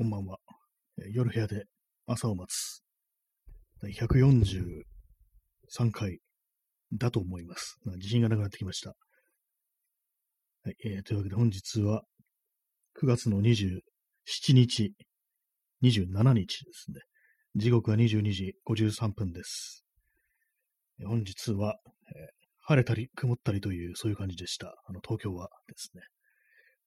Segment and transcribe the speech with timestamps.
[0.00, 0.38] こんばんは。
[1.12, 1.66] 夜部屋で
[2.06, 2.82] 朝を待つ。
[3.82, 6.20] 第143回
[6.90, 7.76] だと思います。
[7.96, 8.94] 自信がなくなってきました。
[10.64, 12.04] はいえー、というわけで本日は
[13.02, 13.82] 9月の27
[14.54, 14.94] 日、
[15.82, 17.02] 27日ですね。
[17.56, 19.84] 時刻は22時53分です。
[21.04, 21.76] 本日は、
[22.16, 22.26] えー、
[22.62, 24.68] 晴れたり曇ったりというそういう感じでした。
[24.86, 26.00] あの東京はですね。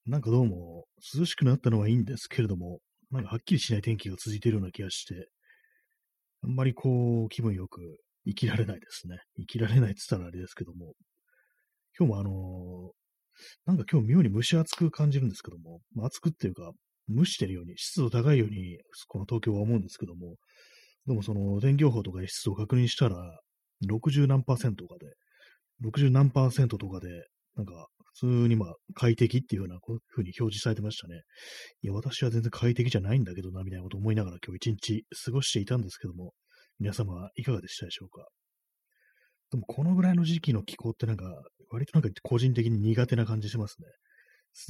[0.04, 0.86] なんかどうも
[1.16, 2.80] 涼しくなったのはいいんですけれども、
[3.14, 5.28] なんかはっきりしない天気が続いているような気がして、
[6.42, 7.80] あんまりこう、気分よく
[8.26, 9.18] 生きられないですね。
[9.38, 10.94] 生きられないって言ったらあれですけども、
[11.96, 12.32] 今日もあのー、
[13.66, 16.72] なんか今日妙に蒸し暑く感じるんですけども、まあ、暑くっていうか、
[17.08, 20.34] 蒸してるように、湿度高いように、この東京は思うんですけども、
[21.06, 23.16] でもその天気予報とかで湿度を確認したら、
[23.88, 25.06] 60何パーセントとかで、
[25.88, 27.08] 60何パーセントとかで、
[27.54, 27.86] なんか
[28.20, 31.22] 普通にまあ快適っていうようなこういう風に表示されてましたね。
[31.82, 36.32] いや、私は全然快適じゃないんだけどな、みたいなこと思いながら今日一日過ごしていたんですけども、
[36.78, 38.26] 皆様はいかがでしたでしょうか？
[39.50, 41.24] でもこのぐらいの時期の気候ってなんか、
[41.70, 43.86] 割となんか個人的に苦手な感じしますね。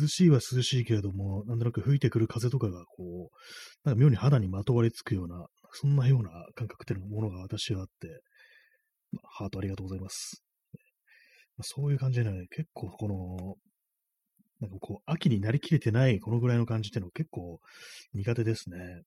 [0.00, 8.08] 涼しいは涼しいけれども、なんとなく吹いてくる風とかがこう、なんか妙に肌にまとわりつくような、そんなような感覚っていうものが私はあって、
[9.22, 10.42] ハートありがとうございます。
[11.62, 13.56] そういう感じでね、結構この、
[14.60, 17.60] なんかこう、秋になりきれてないこのぐらいの感じっていうのは結構
[18.14, 19.02] 苦手ですね。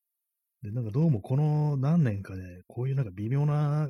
[0.64, 3.90] で、なんかどうもこの何年かで、こういうなんか微妙な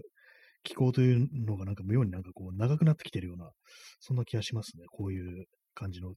[0.63, 3.49] 気候というのがなんか妙になんかこう長くなってきてるような、
[3.99, 4.85] そんな気がしますね。
[4.91, 6.13] こういう感じの。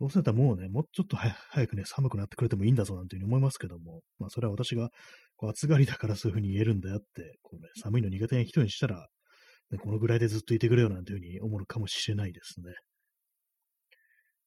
[0.00, 4.90] どうせだったらもうね、もうちょっと早くね、寒くなってくれてもいいんだぞなんていうふうに思いますけども、まあそれは私が
[5.36, 9.06] こう暑がりだからそういうふうに言えるんだよって、こうね、寒いの苦手な人にしたら、
[9.70, 12.72] ね、このぐらいでずっといてくれよなんていうふうに思うかもしれないですね。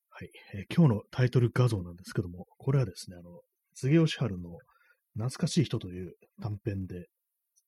[0.09, 3.42] はい、えー、今日のタイトル画像なんですけども、これはですね、あの、
[3.76, 4.58] 杉吉春の
[5.14, 7.06] 懐かしい人という短編で、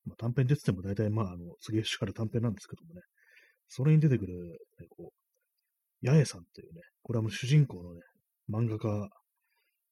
[0.05, 3.01] まあ、短編で言っても大体まあ、あの、杉吉春短編なんですけどもね、
[3.67, 4.33] それに出てくる、
[4.79, 8.01] ね、こう、八重さんというね、これはもう主人公のね、
[8.51, 9.09] 漫画家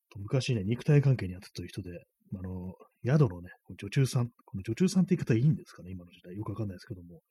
[0.09, 1.91] と昔ね、肉体関係にあったという人で、
[2.35, 2.73] あの、
[3.05, 3.49] 宿のね、
[3.79, 6.35] 女中さん、この女中さんって言い方いいんですかね、今の時代。
[6.35, 7.21] よくわかんないですけども、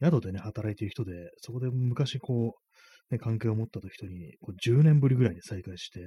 [0.00, 6.00] 宿でね、働いている人で、そこで昔こう、ね、関係を持った人に、こう10年ぶりぐらいに再会して、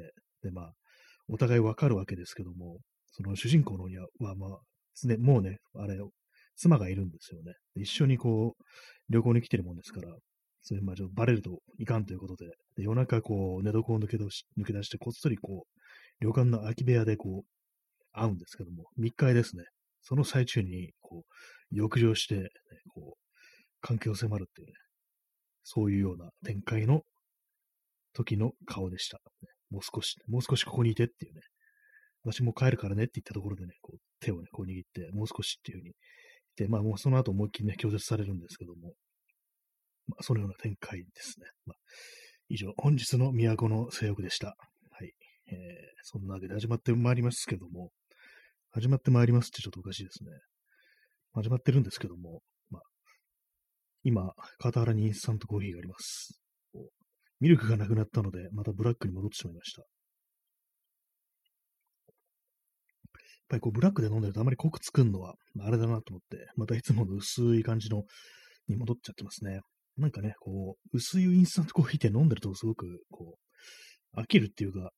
[0.43, 0.71] で、まあ、
[1.29, 2.77] お互いわかるわけですけども、
[3.11, 5.97] その主人公のには、まあ、ね、もうね、あれ、
[6.55, 7.53] 妻がいるんですよね。
[7.75, 8.63] 一緒にこう、
[9.09, 10.15] 旅行に来てるもんですから、
[10.61, 19.63] それまあちょっとバレるといかんということで、で夜中こう、寝床を抜け出し抜け出して、こっそりこう、旅館の空き部屋でこう、会うんですけども、密会ですね。
[20.01, 22.49] その最中に、こう、浴場して、ね、
[22.89, 23.26] こう、
[23.81, 24.73] 関係を迫るっていうね、
[25.63, 27.01] そういうような展開の
[28.13, 29.19] 時の顔でした。
[29.69, 31.41] もう少し、もう少しここにいてっていうね、
[32.23, 35.91] 私も帰るからねって言ったところでね、こう手をね、こう握って、もう少しっていうふうに
[36.57, 38.93] 言って、まあもうその後思いっきりね、拒絶されるんですけども、
[40.07, 41.45] まあそのような展開ですね。
[41.65, 41.77] まあ、
[42.49, 44.55] 以上、本日の都の性欲でした。
[44.91, 45.13] はい。
[45.49, 45.55] えー、
[46.03, 47.91] そんなわけで始まってまいりますけども、
[48.71, 50.31] 始まってまいりますってちょっとおかしいですね。
[51.33, 52.41] 始まってるんですけども、
[54.07, 54.31] 今、
[54.63, 56.39] 傍らにインスタントコーヒーがあります。
[57.41, 59.81] ミルクがなくなったので、またブラックに戻ってしまいました。
[59.81, 59.87] やっ
[63.49, 68.05] ぱりこう、ブラックで飲んでるとあまり濃く作るのは、あれだなと思って、またいつもの薄い感じの
[68.69, 69.59] に戻っちゃってますね。
[69.97, 73.37] なんかね、こう、薄いインスタントコーヒーって飲んでるとすごく、こ
[74.15, 74.91] う、飽きるっていうか、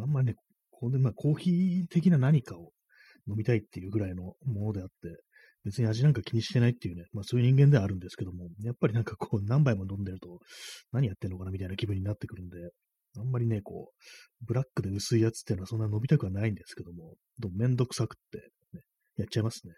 [0.00, 0.34] あんまりね、
[0.70, 2.72] ここでまあコーヒー的な何かを
[3.28, 4.92] 飲みたいっていうぐらいのものであって、
[5.64, 10.38] 別に味なんか気にしてないっていうね、まあそういう人間ではあるんですけども、やっぱりなんかこう何杯も飲んでると
[10.92, 12.56] 何やってんのかなみたいな気分になってくるんで、
[13.18, 18.38] あんまりね、こう、ブラックで薄いやつっていうのはそんな飲みたくはないんですけども、どめんどくさくって、
[18.72, 18.80] ね、
[19.16, 19.74] やっちゃいますね。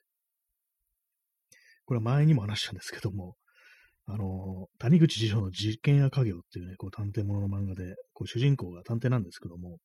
[1.87, 3.37] これは前にも話したんですけども、
[4.06, 9.78] あの、谷口次長の実験や家業っていうね、こう探偵ものの漫画で、こう主人公が探偵なんですけども、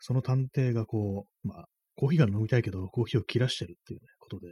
[0.00, 1.64] その探偵がこう、まあ、
[1.94, 4.48] コーヒーが飲みたいけど、コーヒーを切らしてるっていう、ね、ことで、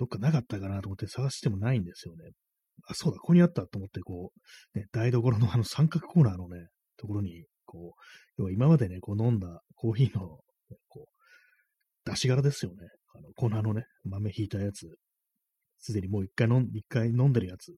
[0.00, 2.30] どっかなかったかなと思って探してもないんですよね。
[2.88, 4.32] あ、そうだ、ここにあったと思って、こ
[4.74, 8.02] う、ね、台所のあの三角コーナーのね、ところに、こう、
[8.38, 10.40] 要は今までね、こう飲んだコーヒーの、
[10.88, 12.88] こう、出し殻ですよね。
[13.14, 14.86] あの、粉のね、豆ひいたやつ。
[15.80, 17.74] すでにもう一回飲ん、一回飲んでるやつ。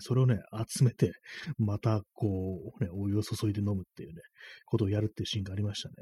[0.00, 1.12] それをね、集めて、
[1.58, 4.22] また、こう、ね、お湯を注いで飲むっていうね、
[4.64, 5.94] ことをやるっていうシーンがありましたね。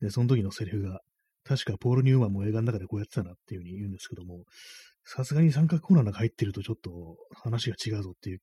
[0.00, 1.00] で、その時のセリフが、
[1.44, 4.44] 確かポール・ニューマンも映画の中でこうやってたなっていうふうに言うんですけども、
[5.04, 8.40] さすがに三角コーナーの中入ってるとちょっと話が違うぞっていう、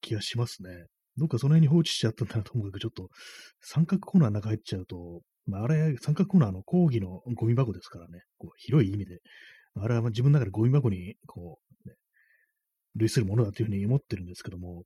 [0.00, 0.70] 気がしますね。
[1.16, 3.08] どっかその辺に放置しちゃったんだなと思うけど、ちょっと
[3.60, 9.18] 三角コーナーの中入っちゃうと、まあ、あれ、三角コーナーの講義のゴミ箱ですからね、こう広い意味で、
[9.74, 11.96] あれは自分の中でゴミ箱に、こう、ね、
[12.96, 14.84] 類するものだというふうに思ってるんですけども、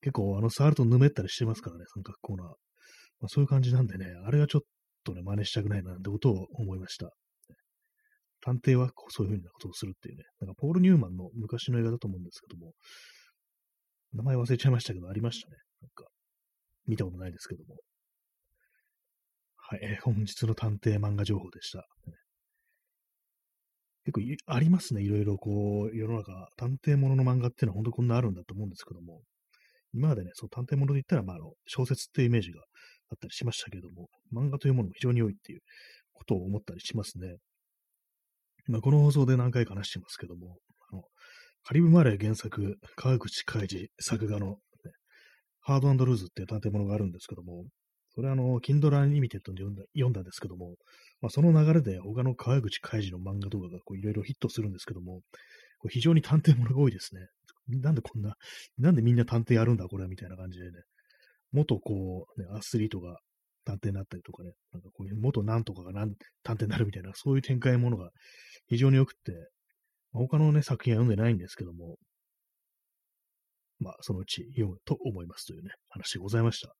[0.00, 2.46] 結構、あの、触るとぬめったりしてますからね、三角コーナー。
[2.46, 2.54] ま
[3.26, 4.62] あ、そういう感じなんでね、あれはちょっ
[5.04, 7.10] とね、真似したくないな、ってことを思いました。
[8.40, 12.72] 探偵はそういうふうなことをするっていうね、なんかポール・ニューマンの昔の映画だと思うんですけども、
[14.12, 15.56] 名前忘れちゃいましたけど、ありましたね。
[15.80, 16.04] なんか、
[16.86, 17.76] 見たことないですけども。
[19.56, 21.86] はい、本日の探偵漫画情報でした。
[24.04, 29.22] 結構ありますね、いろいろこう、世の中、探偵ものの漫画っていうのは本当こんなあるんだと思うんですけども、
[29.94, 32.60] 今までね、そう探偵もので言ったら、まあ、あの、小説っていうイメージが
[33.10, 35.60] あったりしましたけども、漫画というものも非常に多いっていう
[36.12, 37.36] ことを思ったりしますね。
[38.66, 40.56] まあ、この放送で何回か話してますけども、
[40.90, 41.02] あの、
[41.64, 44.56] カリブマレー原作、川口海二作画の、ね、
[45.60, 47.64] ハードルーズっていう探偵物があるんですけども、
[48.14, 50.76] それはあの、キンドラ n ニミテッドで読んだ読んだんですけども、
[51.20, 55.20] まあ、その流れで他の川口海二の漫画とかがいろいろヒットするんですけども、
[55.78, 57.26] こ非常に探偵物が多いですね。
[57.80, 58.36] なんでこんな、
[58.78, 60.78] なんでみんな探偵やるんだこれみたいな感じでね、
[61.54, 63.16] 元こう、ね、アスリートが
[63.64, 65.92] 探偵になったりとかね、なんかこういう元なんとかが
[66.42, 68.10] 探偵になるみたいな、そういう展開ものが
[68.66, 69.32] 非常に良くって、
[70.12, 71.96] まあ、他のね、作品は読んでないんですけども、
[73.78, 76.74] まあ、そのうち読むと思いますというね、話でございました。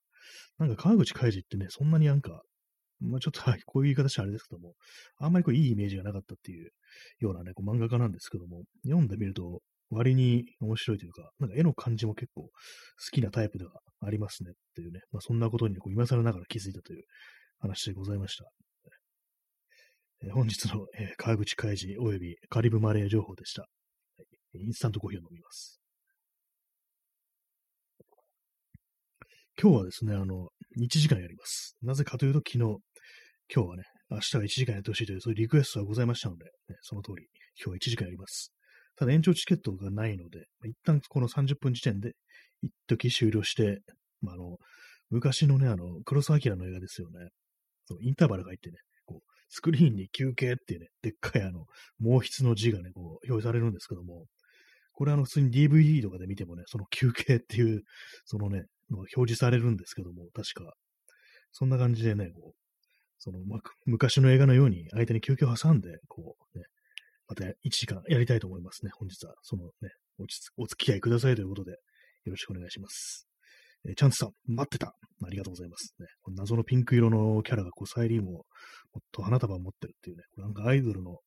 [0.57, 2.41] なんか川口海二ってね、そんなになんか、
[2.99, 4.73] まあちょっと、こういう言い方してあれですけども、
[5.17, 6.71] あんまりこういいイメージがなかったっていう
[7.19, 12.51] ようなね、こう漫画家なんですけども、読んでみると割に面白いというか、なんか絵の感じも結構好
[13.11, 13.71] きなタイプでは
[14.01, 17.03] ありますねっていうね、まあそんなことにこう今更ながら気づいたという
[17.59, 18.45] 話でございました。
[20.23, 23.67] えー、本日の、えー、川口海二及びカリブマレー情報でした。
[24.53, 25.81] インスタントコーヒーを飲みます。
[29.61, 31.77] 今日はですね、あの、1時間やります。
[31.81, 32.57] なぜかというと、昨日、
[33.53, 37.27] 今日はね、明日は1時間やってほしいという、そういうリクエストがございましたので、ね、その通り、
[37.57, 38.54] 今日は1時間やります。
[38.95, 42.13] ただ延長チケットがないので、一旦この30分時点で、
[42.61, 43.81] 一時終了して、
[44.21, 44.57] まあ、あの、
[45.09, 47.29] 昔のね、あの、黒澤明の映画ですよね。
[47.85, 51.65] そうインターバルが入ってね、こう、スクリーンに休憩っていうね、でっかいあの、
[51.99, 54.25] 毛筆の字がね、こう、表示されるんですけども、
[54.93, 57.83] これあの、普通に DVD とかで見てもね、その休憩っていう、
[58.25, 60.73] そのね、の表示されるんですけども、確か。
[61.51, 62.55] そんな感じでね、こう、
[63.19, 66.65] その、ま、昔の映画のように相手に休憩を挟んで、こう、ね、
[67.27, 68.91] また1時間やりたいと思いますね。
[68.97, 69.89] 本日は、そのね、
[70.57, 71.77] お付き合いくださいということで、よ
[72.31, 73.27] ろしくお願いします。
[73.87, 74.87] えー、チャンスさん、待ってた。
[74.87, 75.93] ありがとうございます。
[75.99, 78.43] ね、謎のピンク色のキャラが、こう、サイリームを、もっ
[79.11, 81.17] と花束を持ってるっていうね、これなんかアイドルの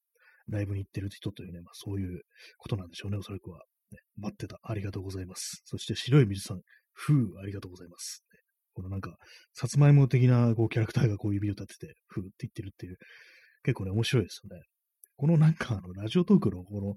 [0.48, 2.20] ライブに行ってる人というね、まあそういう
[2.58, 3.60] ことなんでしょうね、おそらくは。
[3.90, 4.58] ね、待ってた。
[4.62, 5.62] ありがとうございます。
[5.64, 6.60] そして白い水さん、
[6.92, 8.24] ふう、ありがとうございます。
[8.74, 9.16] このなんか、
[9.54, 12.96] さつまいも的なこうキャラクターがこう指を立てて、ふうって言ってるっていう、
[13.64, 14.62] 結構ね、面白いですよね。
[15.18, 16.94] このなんか、あの、ラジオトークのこの、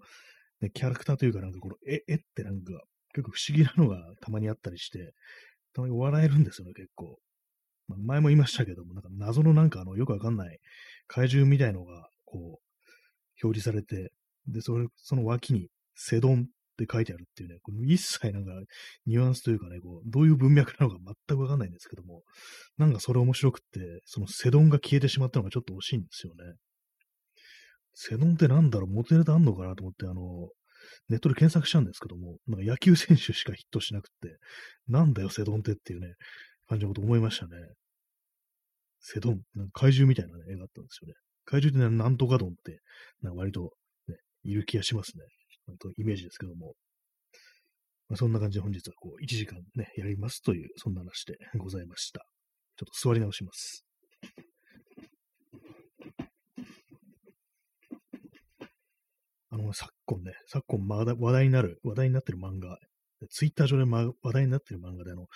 [0.62, 2.72] ね、キャラクターというか、なんかこの、え、えってなんか、
[3.16, 5.14] 結構不思議なのがたまにあったりして、
[5.74, 7.18] たまに笑えるんですよね、結構。
[7.88, 10.60] まあ、前も言いましたけども、なんか謎のなんかあの、よくわかんない
[11.08, 12.42] 怪獣みたいのが、こう、
[13.44, 14.14] 表示されて、
[14.48, 16.44] で、それ、その脇に、セドンっ
[16.78, 18.52] て書いてあるっていうね、この一切なんか
[19.08, 20.98] ニュアンスというかね、こう、どういう文脈なのか
[21.28, 22.22] 全くわかんないんですけども、
[22.78, 26.54] なんかそれ面白くって、そのセドンが消えてしまったのがちょっと惜しいんですよね。
[27.94, 30.50] セドンってなんだろう、モテネタあんのかなと思って、あの、
[31.10, 34.38] ネットで検索したんですけども、なんか野球選手しかヒットしなくて、
[34.88, 36.14] なんだよ、セドンってっていうね、
[36.68, 37.52] 感じのこと思いましたね。
[39.00, 41.14] セドン、なんか怪獣みたいな、ね、絵があったんですよね。
[41.46, 42.80] 怪獣ってなんとかドンって、
[43.22, 43.72] なんか割と、
[44.08, 45.24] ね、いる気がしますね。
[45.80, 46.74] とイメージですけども、
[48.10, 52.26] まあ、そんな感じで本日はこう1時間ね、やりますという、そんな話でございました。
[52.78, 53.86] ちょっと座り直します。
[59.52, 62.78] あの、昨今ね、昨今まだ話題になる、話題になってる漫画、
[63.30, 65.28] ツイッター上で、ま、話題になってる漫画で、あの、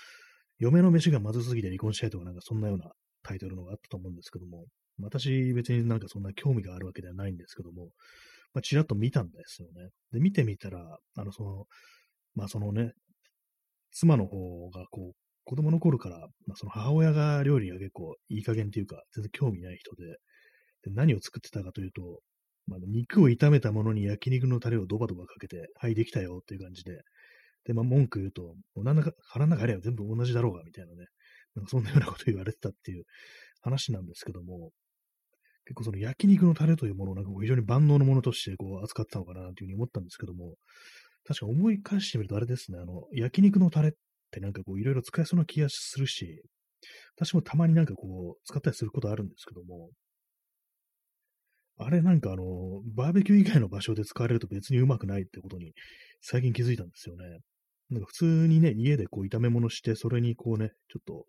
[0.57, 2.91] 嫁の飯がまずすぎて離婚したいとか、なんかそんなような
[3.24, 4.65] タイトルのがあったと思うんですけども、
[5.01, 7.89] 私別になんかそんな興味があるわけではないんですけども、
[8.53, 9.89] まあ、ちらっと見たんですよね。
[10.13, 11.65] で、見てみたら、あの、その、
[12.36, 12.93] まあ、そのね、
[13.91, 20.05] 妻の方が、こう、子供の頃から、まあ、その母親が料理が結構いい加減っていうか、全然興味ない人で、
[20.84, 22.22] で何を作ってたかというと、
[22.67, 27.01] まあ、肉を炒めたものに焼肉のタレをドバドバかけて、はい、できたよっていう感じで、
[27.65, 31.07] で、まあ、文句言うと、なんだか、腹の中あれば全部同じだろうが、みたいなね、
[31.55, 33.03] なんかそんなようなこと言われてたっていう
[33.62, 34.72] 話なんですけども、
[35.65, 40.55] 結構その焼肉のタレというものをなんか非常に万能のものとしてこう扱ったのかなというふうに思ったんですけども、
[41.24, 43.91] 確か思い返してみるとあれですね、あの、焼肉のタレっ
[44.29, 46.43] てなんかこういろいろ使えそうな気がするし、
[47.15, 49.89] 私もたまになんかこう、使ったりすることあるんですけども、
[51.77, 52.44] あれなんかあの、
[52.96, 55.74] バーベキュー以外の場所で使われると別にうまくないってことに
[56.22, 57.39] 最近気づいたんですよね。
[57.89, 61.25] なんか普通にね、家でこう炒め物して、それにこうね、ちょっと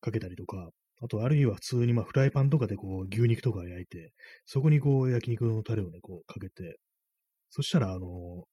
[0.00, 0.70] かけたりとか、
[1.02, 4.12] あとあるいは普通にまあフライパンとかでこう牛肉とか焼いて、
[4.46, 6.78] そこにこう焼肉のタレをね、こうかけて、
[7.50, 8.44] そしたらあの、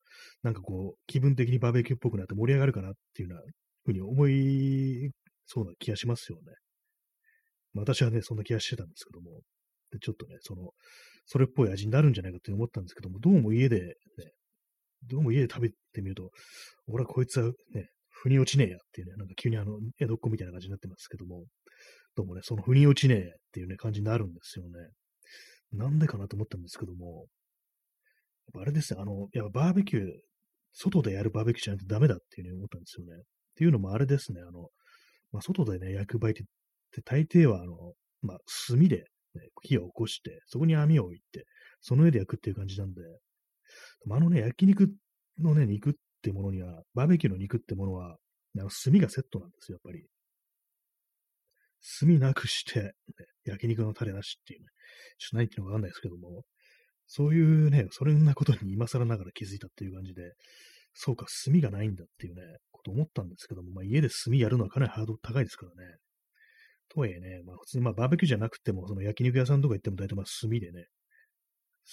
[0.41, 3.39] なんかこう気分的にバーベキューっぽくなって盛り上がるかなっていうな
[3.85, 5.11] ふうに思い
[5.45, 6.53] そうな気がしますよね。
[7.75, 9.41] 私はね、そんな気がしてたんですけども、
[9.91, 10.71] でちょっとね、その、
[11.25, 13.93] それっぽい味になるんじゃないかって思ったんですけども、どうも家で、ね、
[15.07, 16.31] どうも家で食べてみると、
[16.87, 21.45] 俺はこいつはね、腑に落ちねえやっていうね、なんか急にあの、江戸っ子みたいな感じになってますけども、
[22.15, 23.21] どうもね、その腑に落ちねえっ
[23.53, 24.71] ていうね、感じになるんですよね。
[25.71, 27.27] なんでかなと思ったんですけども、
[28.55, 30.11] あれですね、あの、やっぱバーベキュー、
[30.73, 33.13] 外でやるバーベキューじゃないとダメだっていうふうに思ったんですよね。
[33.15, 33.23] っ
[33.55, 34.69] ていうのもあれですね、あの、
[35.31, 36.43] まあ、外でね、焼く場合って、
[37.03, 39.05] 大抵はあの、まあ、炭で
[39.39, 41.45] ね、火を起こして、そこに網を置いて、
[41.81, 43.01] その上で焼くっていう感じなんで、
[44.09, 44.89] あのね、焼肉
[45.39, 48.17] のね、肉ってものには、バーベキューの肉ってものは、
[48.57, 50.05] あの炭がセットなんですよ、やっぱり。
[51.99, 52.93] 炭なくして、ね、
[53.45, 54.67] 焼肉のタレなしっていうね、
[55.17, 56.43] ちょっと何言ってるのかわかんないですけども、
[57.07, 60.33] そういうね、そんなことに今更ながら気づいたっていう感じで、
[60.93, 62.41] そうか、炭がないんだっていうね、
[62.71, 65.97] こと思ったんですけども、まあ家で炭やるのはかなりハードル高いですからね。
[66.89, 70.87] とはいえね、まあ普通にまあバーベキューじゃなくても、その焼肉屋さんとか行っても大体まあ炭でね、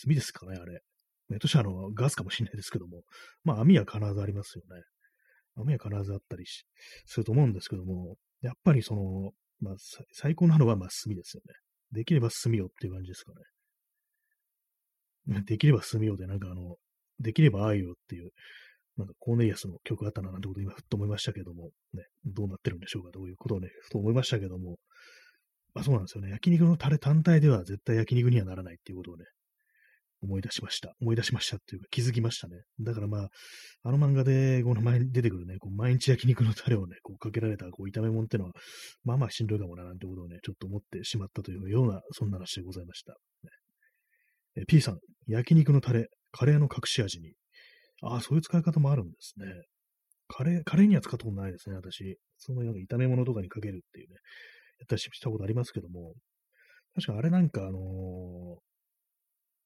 [0.02, 0.80] 炭ですかね、あれ。
[1.28, 3.02] ね、としてはあの、ガスかもしれないですけども、
[3.44, 4.82] まあ網は必ずありますよね。
[5.56, 6.64] 網は必ずあったりし、
[7.06, 9.74] すると思うんですけども、やっぱりその、まあ
[10.12, 11.54] 最高なのはまあ炭ですよね。
[11.92, 13.32] できれば炭よっていう感じですか
[15.28, 15.42] ね。
[15.44, 16.76] できれば炭よでなんかあの、
[17.18, 18.30] できれば愛よっていう、
[18.96, 24.76] なんかコーネリアスの曲あったななんてこと今ふっと思いましたけども、ね、どうなってるんでしょうかということをね、ふと思いましたけども、
[25.74, 26.30] まあ、そうなんですよね。
[26.30, 29.24] 焼肉のタレ単体では絶対焼肉にはならないっていうことをね、
[30.22, 30.94] 思い出しました。
[31.00, 32.56] 思い出しましたっていうか気づきましたね。
[32.80, 33.28] だからまあ、
[33.84, 38.52] あの漫画でこの前に出てくるね、こう毎日焼肉のタレをね、こうかけられたこう炒め物ってのは、
[39.04, 43.12] まあまあしんどいかもななんてことをね、ちょっと思ってしまったというような、そんな話でございました。
[43.12, 43.50] ね、
[44.56, 47.34] え P さん、焼肉のタレ、カレーの隠し味に。
[48.02, 49.46] ああ、そういう使い方もあるんですね。
[50.28, 52.18] カレー、カレーには使ったことないですね、私。
[52.38, 54.14] そのような炒め物とかにかけるっていうね、
[54.80, 56.14] やったりしたことありますけども、
[56.94, 57.78] 確かあれなんかあの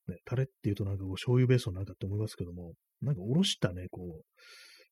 [0.09, 4.23] ー、ね、タレっていうとなんかこう醤油ベースのなんかって思いますけども、なんかおろしたね、こう、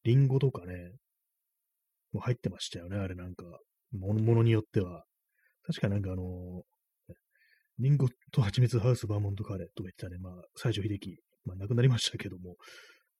[0.04, 0.92] リンゴとかね、
[2.12, 3.45] もう入ってましたよね、あれなんか、
[3.92, 5.04] ものものによっては。
[5.66, 7.12] 確かなんかあのー、
[7.78, 12.57] リンゴと蜂蜜ハウスバーモントカレーとか言ってたね、まあ、西城秀樹、まあ亡くなりましたけども、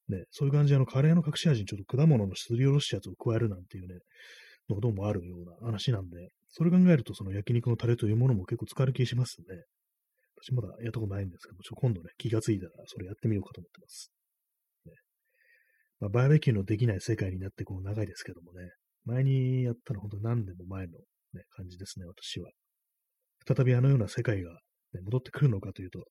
[0.09, 3.99] ね、そういう感じであのカレーの隠し味にちょっと果物のすりおろしやつを加えるなんていうね、
[4.69, 9.65] のがどうもあるような話なんで、それ考えるとその焼肉のタレというものも結構使える気しますね。
[10.41, 14.13] 私まだやったことないんですけど、ちょ今度ね、気がついたらそれやってみようかと思ってます。
[14.87, 14.93] ね
[16.01, 18.71] まあ、バーベキューのできない世界になってこう長いですけどもね、
[19.05, 20.93] 前にやったの本当何年も前の、
[21.35, 22.51] ね、感じですね、私は。
[23.47, 24.53] 再びあのような世界が、
[24.93, 26.05] ね、戻ってくるのかというと、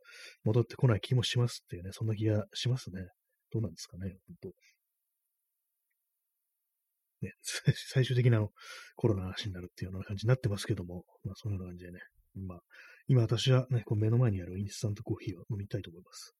[0.43, 3.07] 戻ってこない気もしますっていうね、そんな気がしますね。
[3.51, 4.49] どうなんですかね、本当
[7.21, 7.33] ね、
[7.91, 8.47] 最終的な
[8.95, 11.99] コロナの話になるっていうような感じになってますけども、まあ、そんな感じでね、
[12.35, 12.59] 今、
[13.07, 16.35] 今私はね、こう目の前にあるインスタントコーヒーを飲みたいと思います。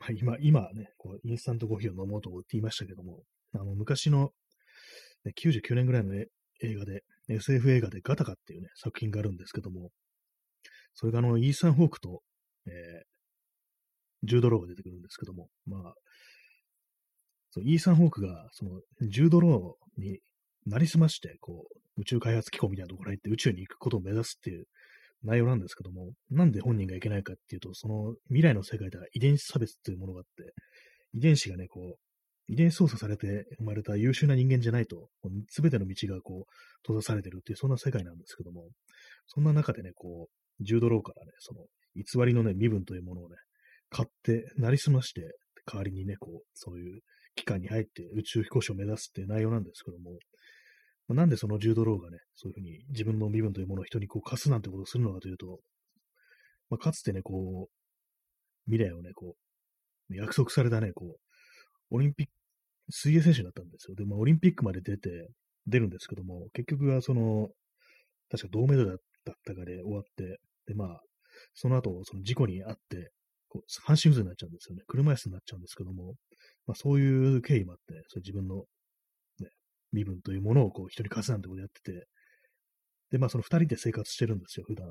[0.00, 4.32] まあ、今、今ね、こうインスタントコーヒーを飲もうと思って言いましたけども、あの、昔の、
[5.24, 9.90] ね、99年ぐらいの映画で、SF 映画でガタカっていうね、作品があるんですけども、
[10.94, 12.22] それがあの、イーサン・ホークと
[12.66, 12.74] えー、
[14.24, 15.94] ジュードローが出てくるんですけども、まあ、
[17.50, 20.20] そイーサン・ホークが、その、ジュードローに
[20.66, 24.66] なりすまして、こう、宇宙開発機構みたいなところに行って宇宙に行くことを目指すっていう
[25.24, 30.54] 内容なんですけども、なんで本人がいけないかっていうと、その未来の世界では遺伝子差別っていうものがあって、
[31.14, 35.08] 遺伝子がね、こう、遺伝子操作されて生まれた優秀な人間じゃないと、
[35.48, 38.68] すべての道がこう、閉ざされてるっていう、そんな世界なんですけども、
[39.26, 41.66] そんな中でね、こう、ジュードローからね、その、
[41.98, 43.36] 偽りのね、身分というものをね、
[43.90, 45.22] 買って、なりすまして、
[45.66, 47.00] 代わりにね、こう、そういう
[47.34, 50.12] 機関に入って宇宙飛行士を目指すっていう内容なんですけども、
[51.08, 55.58] まあ、なんでそのジュードローがね、そういうふうに自分の身分というものを人にこう貸すなんてことをするのかというと、
[56.70, 59.34] まあ、かつてね、こう、未来をね、こ
[60.10, 62.32] う、約束されたね、こう、オリンピック、
[62.90, 63.94] 水泳選手だったんですよ。
[63.94, 65.28] で、まあ、オリンピックまで出て、
[65.66, 67.48] 出るんですけども、結局はその、
[68.30, 68.98] 確か銅メダルだっ
[69.46, 71.00] たかで終わって、で、まあ、
[71.54, 73.10] その後、その事故に遭って、
[73.48, 74.82] こう半身不随になっちゃうんですよね。
[74.86, 76.14] 車椅子になっちゃうんですけども、
[76.66, 78.64] まあ、そういう経緯もあって、そ自分の、
[79.40, 79.48] ね、
[79.92, 82.06] 身分というものをこう人に貸すなんてことやってて、
[83.10, 84.86] で、まあその二人で生活してるんですよ、普段。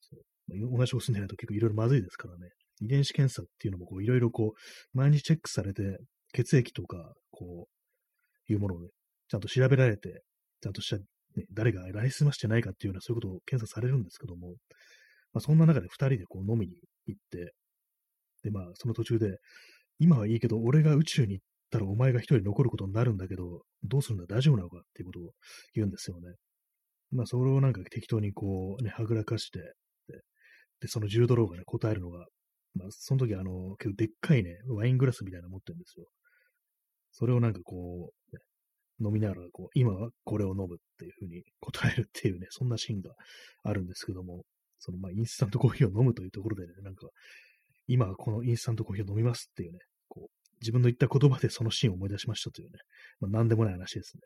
[0.00, 2.50] そう同じとこ住んでないと結構いろいろまずいですからね。
[2.80, 5.98] 遺伝子検査っていうのもこういろいろこう、毎日チェックされて、
[6.32, 8.88] 血液とか、こう、いうものをね、
[9.28, 10.22] ちゃんと調べられて、
[10.60, 11.04] ちゃんとした、ね、
[11.52, 14.54] 誰がライスマしてないかっていうようなそういうことを検査されるんですけども、
[15.32, 16.74] まあそんな中で二人でこう飲みに
[17.06, 17.54] 行って、
[18.42, 19.38] で、まあその途中で、
[19.98, 25.30] 今はいいけど、俺が宇宙に行ったらお前が一人残ることになるんだけど、どうするんだ大丈夫なのかっていうことを
[25.74, 26.34] 言うんですよね。
[27.12, 29.58] まあ、それをなんか適当にこう、ね、はぐらかして、
[30.08, 30.20] で、
[30.80, 32.26] でその10ドローがね、答えるのが、
[32.74, 36.06] まあ、その時あの、結構でっかいね、ワイングラスみたいなの持ってるんですよ。
[37.12, 38.42] それをなんかこう、ね、
[39.06, 43.10] 飲みながら、こう、今はこれを飲むっていうふうに答えるっていうね、そんなシーンが
[43.62, 44.44] あるんですけども、
[44.84, 47.06] その、まあ、インスタントコーヒーを飲むというところでね、なんか、
[47.86, 52.78] 今このインスタントコーヒーを飲みますっていうね、こう、自分の言った言葉でそのシーンを思い出しましたというね、
[53.20, 54.22] まあ、なんでもない話ですね。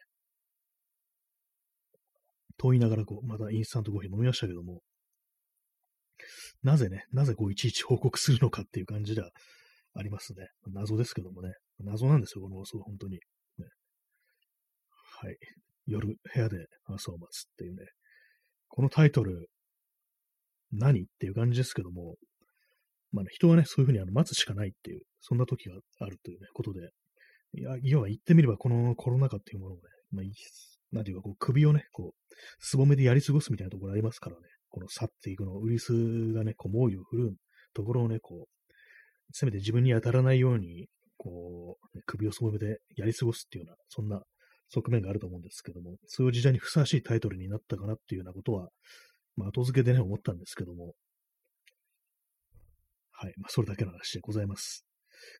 [2.58, 4.80] と言いながら、こう、またインスタントコーヒー飲みましたけども、
[6.62, 9.30] なぜね、なぜこう、いちいち報告するのかっていう感じでは
[9.94, 10.48] ありますね。
[10.72, 11.52] 謎ですけどもね。
[11.80, 13.14] 謎なんですよ、この放送、本当に。
[13.58, 13.66] ね、
[15.20, 15.36] はい。
[15.86, 17.84] 夜、部屋で朝を待つっていうね。
[18.68, 19.48] このタイトル、
[20.78, 22.16] 何っていう感じですけども、
[23.12, 26.90] まあ、人はね、そういうふうにあの待つしかないっていう、そんな時があるというね、ことで、
[27.54, 30.24] いや、要は言ってみれば、このコロナ禍っていうものをね、まあ、
[30.92, 37.36] なんていうか、こう、首をね、こう、すぼめでやり過ごすみたいなところありますからね、この去っていくの、ウイルスがね、こう、猛威を振るう
[37.74, 38.66] ところをね、こう、
[39.32, 44.22] せめて自分に当たらないように、こう、ね、首をすぼめでやり過ごすっていうような、そんな
[44.68, 48.68] 側面があると思うんですけども、そういう時代にふさわしいタイトルになったかなっていうようなことは、
[49.36, 50.94] まあ、後付けでね、思ったんですけども、
[53.12, 53.32] はい。
[53.38, 54.84] まあ、それだけの話でございます。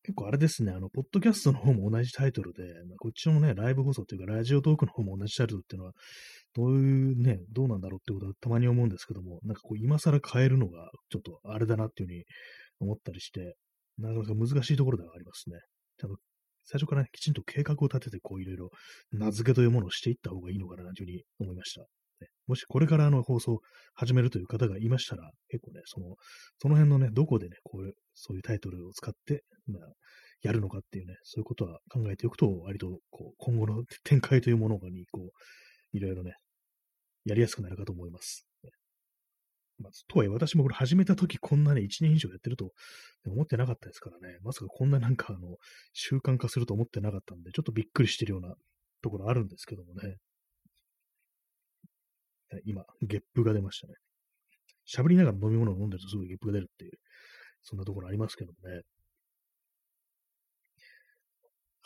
[0.03, 5.93] 結構あれですね、あの、ポッドキャストの方も同じタイトルで、まあ、こっちのね、ライブ放送というか、ラジオトークの方も同じタイトルっていうのは、
[6.55, 12.25] どういうね、どうなんだろうってことはたまに思うんですけども、なんかこう、今更変えるのが、ちょっとあれだなっていうふうに
[12.80, 13.56] 思ったりして、
[13.99, 15.59] なかなか難しいところではありますね。
[15.99, 16.17] ちゃんと
[16.65, 18.71] 最初から、ね、きちんと計画を立てて、こう、いろいろ
[19.13, 21.87] 名付けというものをしていった方がいいのかなというふうに思いました。
[22.47, 23.61] もしこれからあの放送
[23.95, 26.17] 始めるという方がいましたら、結構ね、その、
[26.59, 29.82] その辺のね、どこでね、こういう、そういうタイトルを使って、まあ、
[30.43, 36.35] やるのかっていうね、そういうことは考えておくと、割と、こう、今後の展開というものに、こう、いろいろね、
[37.25, 38.47] やりやすくなるかと思います。
[39.78, 42.73] まあ、とはいえ私もこれ始めた時こんなね、1年以上やってると
[43.26, 45.56] 思ってなかったですからね、まさかこんななんかあの、
[45.93, 48.54] 習慣化すると思ってなかったんで、ちょっとびっくりしてるような
[49.02, 50.17] ところあるんですけどもね。
[52.65, 53.95] 今、ゲップが出ましたね。
[54.87, 56.93] 喋りながら飲み物を飲んでるとすぐゲップが出るっていう、
[57.63, 58.82] そんなところありますけどもね。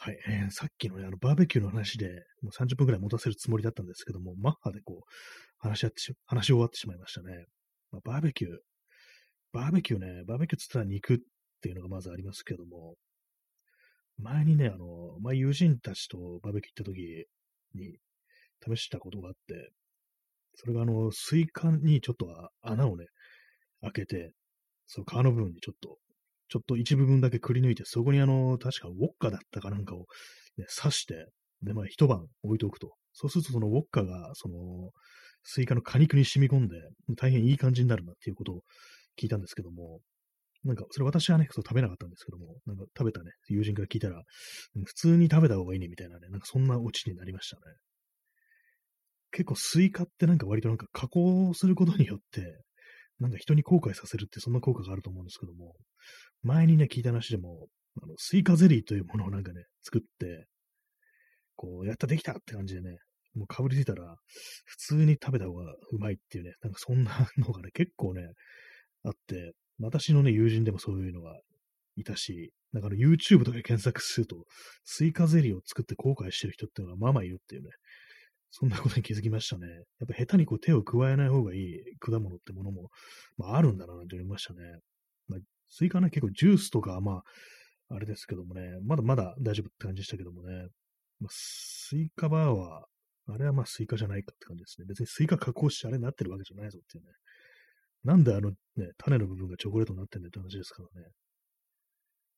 [0.03, 5.11] はい、えー、さっきのね、あの、バーベキューの話で、もう30分くらい持たせるつもりだったんですけども、マッハでこう、
[5.59, 7.44] 話し合って、話し終わってしまいましたね。
[7.90, 8.51] まあ、バーベキュー、
[9.53, 11.18] バーベキューね、バーベキューっつったら肉っ
[11.61, 12.94] ていうのがまずありますけども、
[14.16, 17.27] 前にね、あの、ま、友人たちとバーベキュー行った時
[17.75, 17.99] に
[18.77, 19.70] 試したことがあって、
[20.55, 22.27] それがあの、スイカにちょっと
[22.63, 23.07] 穴をね、
[23.83, 24.33] 開けて、
[24.87, 25.99] その皮の部分にちょっと、
[26.49, 30.07] ちょっと一部分だけくり抜いて、そこにあの、確かウォッカだったかなんかを、
[30.59, 31.27] ね、刺して、
[31.63, 32.95] で、まあ一晩置いておくと。
[33.13, 34.91] そうするとそのウォッカが、その、
[35.43, 36.77] スイカの果肉に染み込んで、
[37.17, 38.63] 大変いい感じになるなっていうことを
[39.21, 40.01] 聞いたんですけども、
[40.65, 44.23] なんか、それ私はね、そう食べなかったんですけども、なんか食べたね、友人から聞いたら、
[44.85, 47.63] 普通に食べた方がいいねみたいなね、なんかそんなオチになりましたね。
[49.33, 52.61] 結構スイカってなんか割となんか加工することによって、
[53.19, 55.75] なんか人に後悔させるってそんな効果があると思うんですけども、
[56.43, 57.69] 前にね、聞いた話でも、
[58.03, 60.47] あのスイカゼリーというものをなんかね、作って、
[61.57, 62.97] こう、やったできたって感じでね、
[63.35, 64.16] もうかぶりついたら、
[64.64, 68.23] 普通に食べた方がうまいっていうね、なんかそんなのがね、結構ね、
[69.05, 71.38] あって、私のね、友人でもそういうのが
[71.97, 74.45] いたし、なんかあの YouTube とかで検索すると、
[74.85, 77.71] スイカゼリーを作って後悔してる人っていうのがまあまあいるっていうね、
[78.51, 79.67] そんなことに気づきましたね。
[79.69, 82.91] やっぱ下手にこう手を加えない方がいい果物ってものも、
[83.37, 84.61] まあ、あるんだなと思いましたね。
[85.29, 87.23] まあ、スイカね、結構ジュースとか、ま
[87.89, 90.67] あ、あれですけどもね、まだまだ大丈夫って感じでしたけどもね、
[91.21, 92.87] まあ、スイカバーは、
[93.29, 94.87] あれはまあスイカじゃないかって感じですね。
[94.89, 97.11] 別にスイカ加工してあれになってるわけじゃないぞっていうね。
[98.03, 98.57] なんであのね、
[98.99, 101.07] 種の部分がチョコレートになってんだって話ですからね。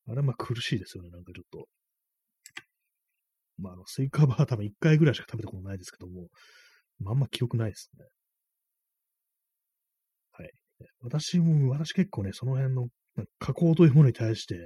[0.09, 1.67] あれはまあ苦しいですよね、なんかちょっと。
[3.63, 6.27] まあ、あの、スイカバー多分1回ぐらいしか食べたことないですけども、
[6.99, 8.05] まあ、あんま記憶ないですね。
[10.33, 10.51] はい。
[11.01, 12.87] 私も、私結構ね、その辺の
[13.39, 14.59] 加工というものに対して、や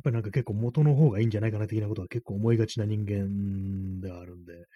[0.00, 4.66] っぱりなんか結構元の方がいいんじゃないかな的なことは結構思いがちな人間ではあるんで、結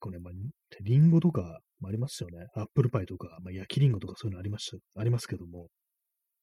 [0.00, 0.32] 構ね、まあ、
[0.80, 2.46] リンゴとかもありますよね。
[2.54, 5.68] アップルパイとか、まあ、焼きリンゴとかそういうのありました、ありますけども、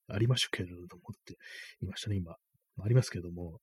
[0.08, 0.88] ありましたけれどもっ
[1.26, 1.36] て
[1.82, 2.36] 言いましたね、今。
[2.83, 3.59] ありますけども、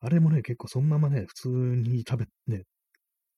[0.00, 2.64] あれもね、結構そのままね、普通に食べ、ね、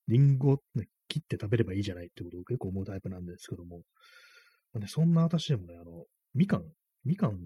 [0.09, 3.83] リンゴ、ね、切って食べればいいじゃないってことを結構思うタイプなんですけども、
[4.72, 6.04] まあね、そんな私でもね、あの、
[6.35, 6.64] みかん、
[7.04, 7.38] みかん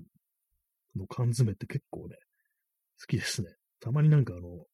[0.97, 2.17] の缶詰って結構ね、
[3.01, 3.49] 好きですね。
[3.81, 4.65] たまになんかあの、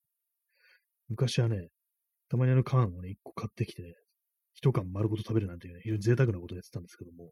[1.09, 1.69] 昔はね、
[2.29, 3.95] たまにあの缶をね、一個買ってきて、ね、
[4.55, 7.31] 一缶丸ごと食べるなんていうね、非常に贅沢なことをやってたんですけども、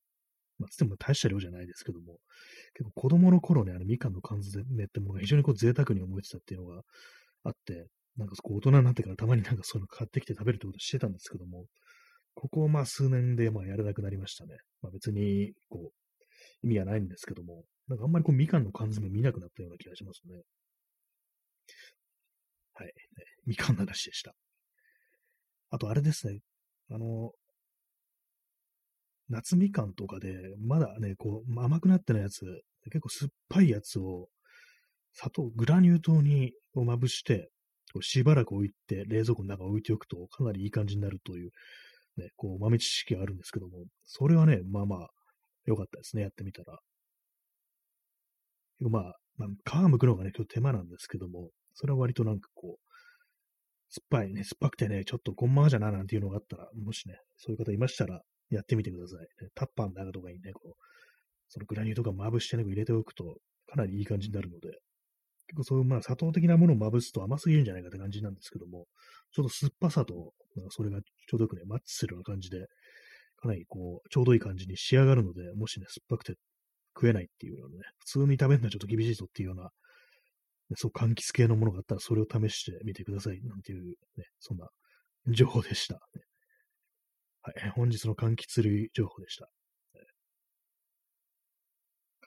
[0.58, 2.18] まあ、つっても大した量じゃないですけども、
[2.74, 6.82] 結構子供の頃ね、あのみかんの缶詰ってものが非常にこう贅沢に思えてたっていうのが
[7.44, 11.66] あって、なんかこう大人になってからたまになんかそういうの買ってきて食べるってことしてたんですけども、
[12.34, 14.56] ここまあ数年でまあやらなくなりましたね。
[14.82, 15.92] まあ別にこ
[16.62, 20.42] う意味はないんですけども、なんかあんまりこうみかんの缶詰見なくなったような気がしますね。
[22.74, 22.92] はい。
[23.46, 24.34] みかんの話でした。
[25.70, 26.40] あとあれですね、
[26.90, 27.32] あの、
[29.28, 32.44] 夏みかんとかで、まだね、こう、甘くなってないやつ、
[32.84, 34.28] 結構酸っぱいやつを、
[35.12, 37.50] 砂糖、グラニュー糖にをまぶして、
[37.92, 41.50] こうしばらく置いて、冷蔵庫の中に置いておくと、かなりいい感じになるという、
[42.16, 45.08] ね、こう、豆知識があるんですけども、それはね、まあまあ、
[45.66, 46.78] 良かったですね、やってみたら。
[48.80, 52.88] まあ、まあ、皮むくのがね、今日手間なんですけども、それは割となんかこう、
[53.90, 59.26] 酸っぱいね、酸っぱくてね、ちょっとこんまじゃななんていうのがあったら、もしね、そういう方いましたら、やってみてください。
[59.54, 60.84] タッパーの中とかにね、こう、
[61.48, 64.68] そのグラニューとかまぶしてね、入れておくと、かなりいい感じになるので、
[65.48, 68.86] 結構そういう、まあ、砂糖的なものをまぶすと甘すぎるんじゃないかって感じなんですけども、
[69.32, 70.32] ちょっと酸っぱさと、
[70.70, 72.66] それがちょうどよくね、マッチするような感じで、
[73.36, 76.34] かなりこう、ちょうどいい感じに仕上がるので、もしね、酸っぱくて
[76.94, 79.70] 食えないっていうのね、普通に食べるのはちょっと厳しいぞっていうような、
[80.76, 84.68] そう、柑橘系のものがあったら、それを試してみてください、なんていう、ね、そんな
[85.28, 86.00] 情報でした。
[87.48, 89.48] はい、本日の柑橘類情報でした。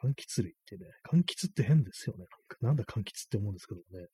[0.01, 2.25] 柑橘類ってね、柑橘って変ですよね。
[2.60, 4.07] なんだ柑橘って思うんですけどもね。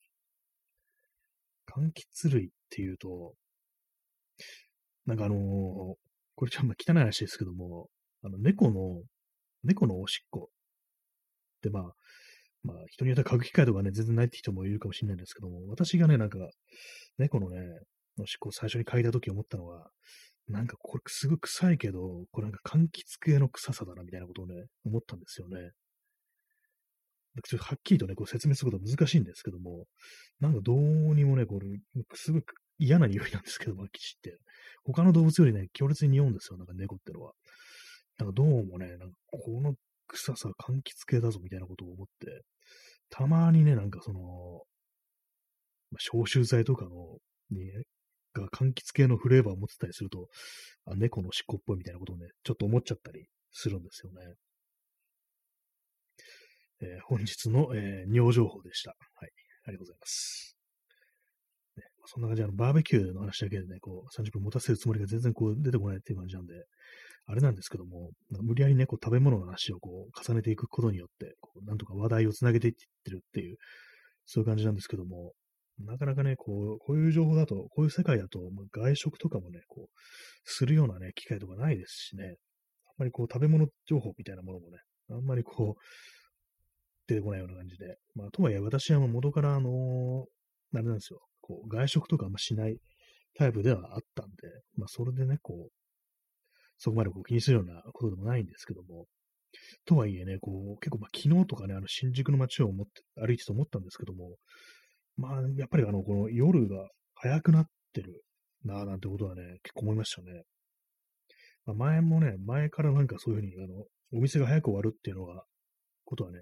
[1.66, 3.36] 柑橘類っていうと、
[5.06, 5.38] なんかあのー、
[6.36, 7.88] これちょっと汚い話ですけども、
[8.24, 9.02] あの、猫の、
[9.64, 11.94] 猫のおしっこってまあ、
[12.64, 16.40] まあ、人によっては嗅ぐ機会とかね、全然ないって人もいるかもしれないんですけども、私がね、なんか、
[17.18, 17.58] 猫のね、
[18.20, 19.90] おしっこを最初に嗅いだとき思ったのは、
[20.48, 25.72] なんかこれすごい臭いけど、これなんか柑橘系の臭さだなみたいなことをね、思ったんですよね。
[27.44, 29.86] ちょっとはっきりとね、こう説明することは難しいんですけども、
[30.40, 31.68] なんかどうにもね、これ、
[32.16, 34.38] すごく嫌な匂いなんですけど、マキチって。
[34.86, 37.34] 他の動物よりね、強烈に匂うんですよ、なんか猫ってのは。
[38.18, 39.76] なんかどうもね、なんかこの
[40.08, 42.42] 臭さ、柑橘系だぞみたいなことを思って、
[43.10, 44.64] たまにね、なんかその、
[45.92, 47.18] ま、消臭剤とかの、
[47.52, 47.84] ね、
[48.40, 50.28] が柑橘系のフレーバーを持ってたりすると、
[50.86, 54.36] あ、猫の尻尾っぽいみたいなことをね、ちょっと思っちゃったりするんですよね。
[56.82, 58.92] えー、本日の、えー、尿情報でした。
[58.92, 59.32] はい。
[59.66, 60.58] ありがとうございます。
[61.78, 66.54] ね、そんな感じで、あの、バーベキューの話だけでね、こう、30分持たせるつもりが全然こう、出てこないっていう感じなんで、
[67.26, 72.74] あれなんですけども、無理やりね、こう、食べ物の話をこう、重ねていくことによって、こう、なんとか話題をつなげていっ
[73.04, 73.58] てるっていう、
[74.26, 75.34] そういう感じなんですけども、
[75.80, 80.00] なかなかね、こう、こういう情報だと、こういう世界だと、ま、外食とかもね、こう、
[80.44, 82.36] するようなね、機会とかないですしね、
[82.88, 84.78] あんまりこう、食べ物情報みたいなものもね、
[85.12, 85.82] あんまりこう、
[87.08, 90.24] 出てこないような感じで、まあ、とはいえ私は元から、あのー、
[90.74, 92.78] あれなんですよ、こう、外食とかあんましない
[93.36, 94.34] タイプではあったんで、
[94.76, 95.72] まあ、それでね、こう、
[96.78, 99.06] そこまでこう気にするようなことでもないんですけども、
[99.86, 104.36] とはいえね、こう、結構、まあ、昨日とかね、あの、新宿の街を思って、歩いてて思ったんですけども、
[105.18, 108.24] まあ、やっぱりあの、この夜が早くなってる
[108.64, 110.44] なぁなんてことはね、結構思いましたね。
[111.66, 115.44] まあ、前もね、前からなんかそういうふうに、あの、お店が早く終わるっていうのが、
[116.06, 116.40] ことはね、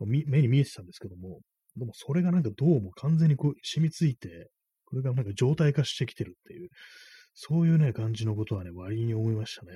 [0.00, 1.40] 目に見えてたんですけども、
[1.76, 4.48] でもそれがなんかどうも完全にこう染みついて、
[4.86, 6.68] これがなんか状態化してきてるっていう、
[7.34, 9.72] そういうね、感じのことはね、割に思いましたね。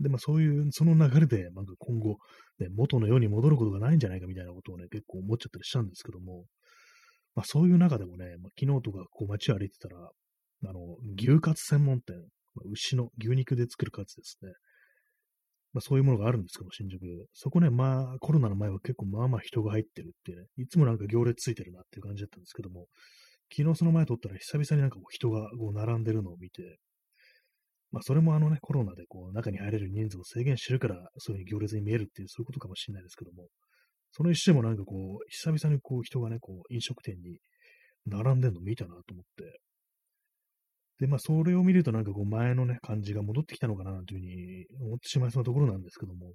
[0.00, 2.16] で、まあそういう、その流れで、なんか今後、
[2.58, 6.44] ね、元の世に戻ることがないんじゃないかみたいなことをね、結構思っちゃったりしたんですけども、
[7.34, 10.80] まあそういう中でもね、まあ、昨日とかこう街を歩いてたら、あの、
[11.18, 12.16] 牛カツ専門店、
[12.54, 14.52] まあ、牛の牛肉で作るカツですね。
[15.72, 17.00] まあそういうものがあるんですけど、新宿。
[17.32, 22.86] そこね、まあコロナの前は結構まあまあ人が入ってるってね、いつもなんか行列ついてるなっていう感じだったんですけども、
[23.54, 26.78] 昨日その前撮ったら久々になんかこう人がこう並んでるのを見て、
[27.90, 33.48] まあそれもあのね、コロナでこう中に入れる人数を制限してるから、そういう行列に見えるっていう、そういうことかもしれないですけども、
[34.16, 37.38] その一瞬もなんかこう、久々にこう人がね、こう飲食店に
[38.06, 39.60] 並んでんの見たなと思って、
[41.00, 46.34] で、まあ、それを見るとなんかこう前のね、感じが戻ってきたのかなというふうに思ってしまいそうなところなんですけども、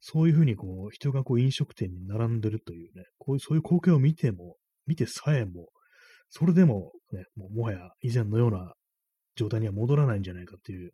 [0.00, 4.56] そういうふうにこう、人がこう飲食店に並んでるというね、こういう、そういう光景を見ても、
[4.88, 5.68] 見てさえも、
[6.28, 8.72] それでもね、もうもはや以前のような
[9.36, 10.90] 状態には戻らないんじゃないかっていう、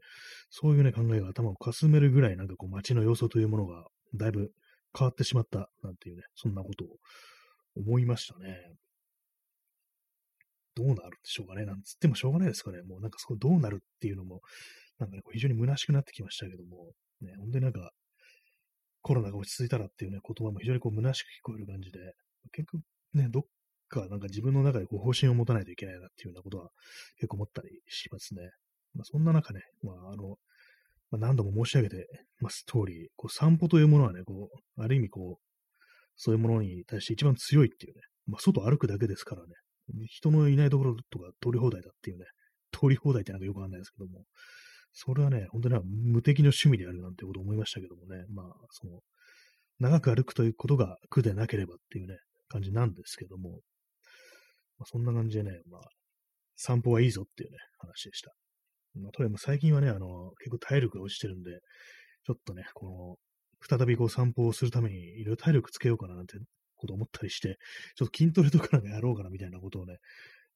[0.50, 4.50] そういうね、考えが頭をかすめるぐらいなんかこう街の様子というものがだいぶ
[4.96, 6.88] 変わってしまったなんていうね、そんなことを
[7.76, 8.56] 思いましたね。
[10.74, 11.64] どうなるでしょうかね。
[11.64, 12.82] なんつってもしょうがないですかね。
[12.82, 14.40] もうなんかそこどうなるっていうのも、
[14.98, 17.90] なんかね、非常に虚しくなってきましたけども、ね、本当になんか、
[19.02, 21.98] コロナが落ち着いたらっていうね、言葉も非常にこう虚しく聞こえる感じで、
[22.52, 22.82] 結局
[23.14, 23.42] ね、どっ
[23.88, 26.70] かなんか自分の中でこう方針を持たないといけないなっていうようなことは
[27.16, 28.42] 結構思ったりしますね。
[28.94, 30.36] まあ、そんな中ね、まああの、
[31.10, 32.06] まあ、何度も申し上げて
[32.40, 35.42] ます通り、こう散歩というものはね、こう、ある意味こう、
[36.16, 39.48] そういうものに対して一番強いっていうね、まあ、外歩くだけですからね、
[40.06, 42.24] 人のいないところとか通り放題だっていうね、
[42.72, 44.24] 通り放題ってなんかよくわかんないですけども、
[44.92, 49.00] それはね、本当に無敵の趣味であるなんてこと思いましたけどもね、まあ、その、
[49.78, 52.18] 長く歩くということが苦でなければっていうね、
[52.48, 53.60] 感じなんですけども、
[54.78, 55.80] まあ、そんな感じでね、まあ、
[56.56, 58.32] 散歩はいいぞっていうね、話でした。
[58.98, 61.60] まあ、とりあえず最近はね、あの、結構体力が落ちてるんで、
[62.24, 66.38] ちょっとね、この、再びこう散歩をするためにいろいろ体力つけようかななんて
[66.76, 67.58] こと思ったりして、
[67.96, 69.96] ちょっと筋トレとかなんかやろうかなみたいなことをね、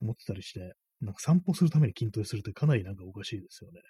[0.00, 3.81] 思ってたりして、なんか散歩するために筋トレするってかなりなんかおかしいですよね。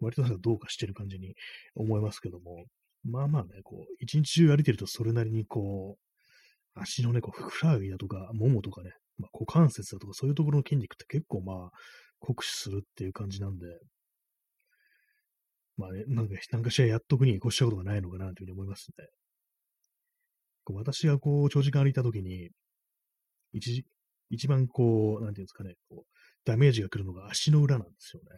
[0.00, 1.34] 割となんかどうかしてる感じに
[1.74, 2.64] 思いますけども、
[3.04, 11.70] まあまあね、こう、一日中歩いてるとそれなりにこう、足のね、こう、ふくらはぎだとか、ももとかね、まあ、股関節だとかそういうところの筋肉って結構まあ、
[12.20, 13.66] 酷使するっていう感じなんで、
[15.76, 19.06] まあね、なんか、 なんかしらやっとくに越したことがないのかなというふうに思いますね。
[20.70, 22.50] 私がこう、長時間歩いたときに、
[23.52, 23.86] 一、
[24.28, 28.28] 一番こう、なんていうんですかね、こう、ダメージが来るのが足の裏なんですよね。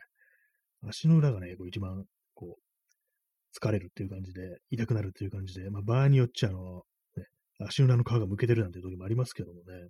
[0.88, 6.84] 足の裏がね、こう一番、こう、疲れるっていう感じで、痛くなるっていう感じで、まあ、場合によっちゃ、あの、
[7.16, 7.26] ね、
[7.58, 9.88] 足裏の皮がむけてるなんていう時もありますけどもね。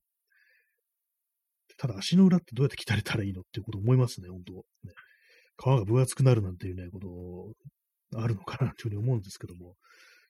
[1.80, 4.52] ただ足の裏ってどうやって鍛えたらいいのっていうこと思いますね、本当。
[4.52, 4.92] ね。
[5.56, 7.00] 皮が分厚くなるなんていうね、こ
[8.12, 9.76] とあるのかなというふうに思うんですけども、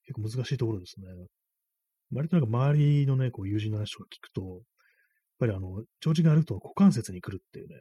[0.07, 1.09] 結構難しいところですね。
[2.13, 4.61] 割となんか周りのね、こう友人の話とか聞くと、やっ
[5.41, 7.75] ぱりあの、長時間歩くと股関節に来るっていうね、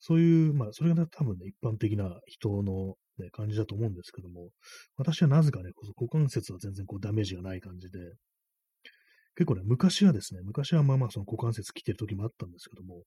[0.00, 4.48] そういう、まあ、それが、ね、多分ね、一般的な人の、ね、感じだと思うんですけども、
[4.96, 8.00] 私はなぜかね、股関節は全然こうダメージがない感じで、
[9.36, 13.02] 結構ね、昔はですね、昔はまあまあその股関節来てる時もあったんですけども、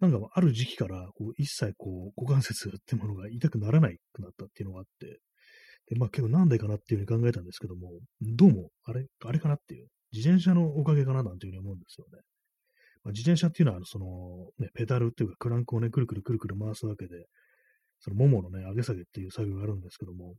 [0.00, 5.20] なんかある時期からこう一切こう股関節ってものが痛くならないくなったっていうのがあって、
[5.88, 12.22] で、まあ結構なんでかなっていうふうに考えたんですけども、どうも、あれ、あれかなっていう、自転車のおかげかななんていうふうに思うんですよね。
[13.02, 14.06] まあ、自転車っていうのは、その、
[14.58, 17.26] ね、ペダルっていうかクランクをね、くるくるくるくる回すわけで、
[18.00, 20.34] そのもものね、上げ下げっていう作業があるんですけども、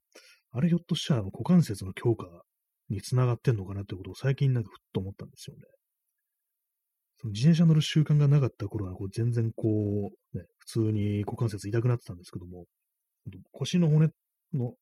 [0.52, 2.26] あれひょっとしたら股関節の強化
[2.90, 5.64] につながってんのかなってことを最近なんかふっと思ったんですよね。
[7.18, 12.66] その自転車乗る習慣がなかった頃は、こう全然こう、ね、普通に股関節痛くなってたんですけども、
[13.52, 14.10] 腰の骨
[14.54, 14.74] の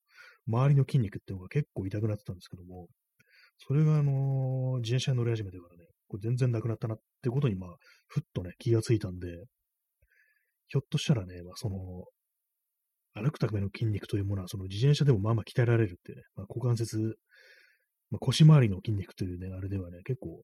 [0.48, 2.88] 周りの筋肉っていうのが結構痛くなってたんですけども、
[3.68, 7.70] それがあのー、自転車に乗り始めてからね、これ全然なくなったなってことに、まあ、
[8.08, 9.28] ふっとね、気がついたんで、
[10.68, 11.78] ひょっとしたらね、まあ、その、
[13.16, 17.16] 歩くための筋肉というものは、その自転車でもまあまあ鍛えられるってね、まあ、股関節、
[18.14, 20.44] まあ、腰回りの筋肉というね、あれではね、結構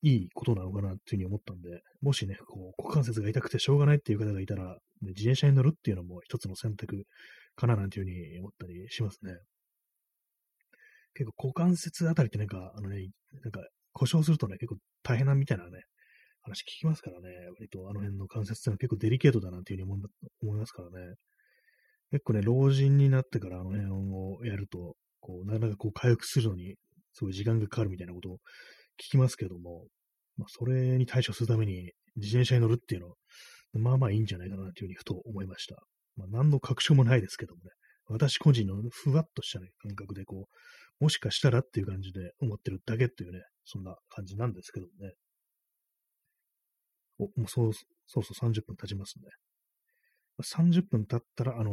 [0.00, 4.64] いいことなのかなっていうふうに思ったんで、もしね、こう股関節が痛くてしょうがないっていう方がいたら、
[5.02, 7.04] ね、自転車に乗るっていうのも一つの選択
[7.56, 9.34] かななんていうふうに思ったりしますね。
[11.12, 13.10] 結構股関節あたりってなんか、あのね、
[13.42, 13.60] なんか
[13.92, 15.82] 故障するとね、結構大変なみたいなね、
[16.40, 20.02] 話聞きますからね、割とあの辺の関節ってのは結構デリケートだなっていうふうに
[20.40, 21.16] 思いますからね。
[22.12, 24.94] 結構ね、老人になってからあの辺をやると、
[25.28, 26.76] こう、なかなかこう回復するのに、
[27.12, 28.38] すごい時間がかかるみたいなことを
[28.98, 29.84] 聞きますけども、
[30.38, 33.14] まあ、それに対処するために自転車に乗るっていうのは、
[33.74, 35.76] まあまあいいんじゃないかなというふうにふと思いました。
[36.16, 37.70] まあ、何の確証もないですけどもね、
[38.06, 40.46] 私個人のふわっとした、ね、感覚でこ
[41.00, 45.12] う、もしかしたらっていう感じで思ってるだけっていうね、そんな感じなんですけどもね。
[47.18, 47.72] お、もうそう、
[48.06, 49.24] そうそう30分経ちますね。
[50.42, 51.70] 30分経ったら、あの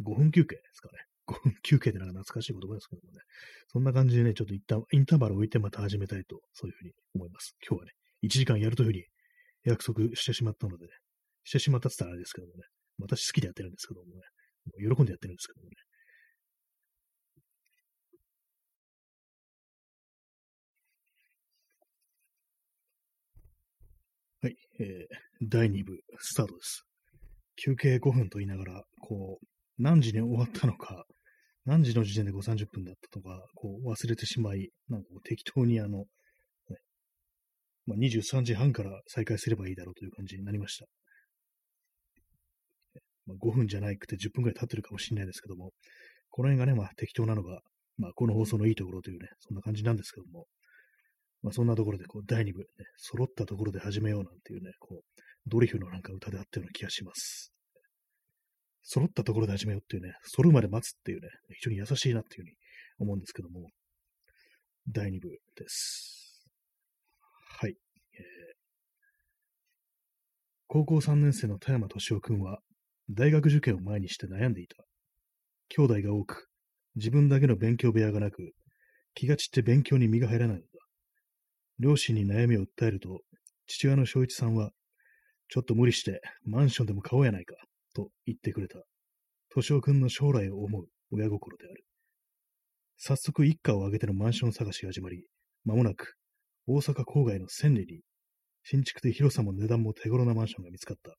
[0.00, 0.98] ー、5分休憩ですかね。
[1.26, 3.20] 5分休憩ってなんか懐かしい言葉ですけどもね。
[3.68, 7.56] そんな感じでね、ちょっと一旦インターバルを置いてまた始めたいと、そういうふうに思います。
[7.66, 7.92] 今日はね、
[8.24, 9.04] 1時間やるというふうに
[9.64, 10.92] 約束してしまったのでね、
[11.44, 12.62] してしまったって言ったらあれですけどもね、
[12.98, 14.22] 私好きでやってるんですけどもね、
[14.78, 15.76] 喜んでやってるんですけどもね、
[24.44, 26.84] はい、えー、第2部、スタートです。
[27.56, 29.46] 休憩5分と言いながら、こう、
[29.78, 31.06] 何時に終わったのか、
[31.64, 36.04] 何時の時点で5、30分だったとか、こう忘れてしまい、なんかこう適当にあの、ね、
[37.86, 40.86] まあ、23時半から再開すればいいだろうという感じになりました。
[43.26, 45.72] まあ、5分じゃないくて10分くらい経ってるかもしれないですけども、
[46.30, 47.60] この辺がね、まあ適当なのが、
[47.96, 50.46] まあこの放送のいいところというね、そんな感じなんですけども、
[51.42, 57.53] まあそんなところでこう第2部、ね、揃ったところで始めようなんていうね、こう、ドリフのなんか歌であったような気がします。
[58.84, 62.56] 揃ったところで始めようっていうね、揃うまで待つっていうね、非常に優しいなっていうふうに
[62.98, 63.70] 思うんですけども、
[64.88, 66.44] 第2部です。
[67.58, 67.70] はい。
[67.70, 68.56] えー、
[70.68, 72.58] 高校3年生の田山敏夫君は、
[73.10, 74.76] 大学受験を前にして悩んでいた。
[75.68, 76.48] 兄弟が多く、
[76.96, 78.52] 自分だけの勉強部屋がなく、
[79.14, 80.68] 気が散って勉強に身が入らないのだ。
[81.78, 83.20] 両親に悩みを訴えると、
[83.66, 84.72] 父親の正一さんは、
[85.48, 87.54] ちょっと無理してマンションでも買おうやないか、
[87.94, 88.78] と言ってくれた。
[89.54, 91.84] 敏夫君の将来を思う親心である。
[92.96, 95.24] 早速一家を挙げてのマンション探しが始まり、
[95.64, 96.14] 間もなく
[96.66, 98.00] 大阪郊外の千里に、
[98.62, 101.10] 新築で広さも値段も手頃なマンションが見つかった。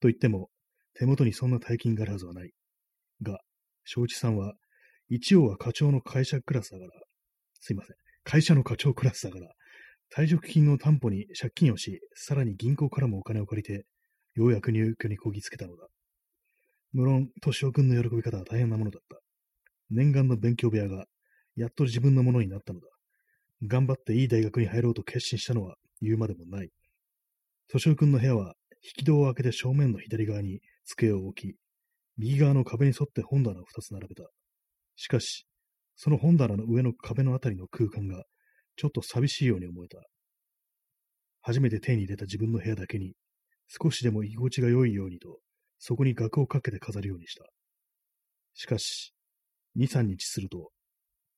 [0.00, 0.50] と言っても、
[0.94, 2.50] 手元にそんな大金があるはずはない。
[3.22, 3.40] が、
[3.84, 4.54] 正一さんは、
[5.08, 6.90] 一応は課長の会社クラスだから、
[7.60, 9.48] すいません、会社の課長クラスだから、
[10.14, 13.86] 退職金を担保に借金をし、さらに銀行からもお金を借りて、
[14.34, 15.86] ようやく入居にこぎつけたのだ。
[16.92, 19.20] 無論、敏夫君の喜び方は大変なものだった。
[19.90, 21.06] 念願の勉強部屋が、
[21.56, 22.86] やっと自分のものになったのだ。
[23.66, 26.70] 頑張っていい大学に入ろうと決心したのは言うまでもない。
[27.68, 31.56] 敏夫君の部屋は、引き戸を開けて正面の左側に机を置き、
[32.16, 34.24] 右側の壁に沿って本棚を二つ並べた。
[34.96, 35.46] しかし、
[35.96, 38.24] その本棚の上の壁のあたりの空間が、
[38.76, 39.98] ちょっと寂しいように思えた。
[41.42, 43.14] 初めて手に入れた自分の部屋だけに、
[43.72, 45.38] 少しでも居心地が良いようにと、
[45.78, 47.44] そこに額をかけて飾るようにした。
[48.54, 49.14] しかし、
[49.76, 50.70] 二、三日すると、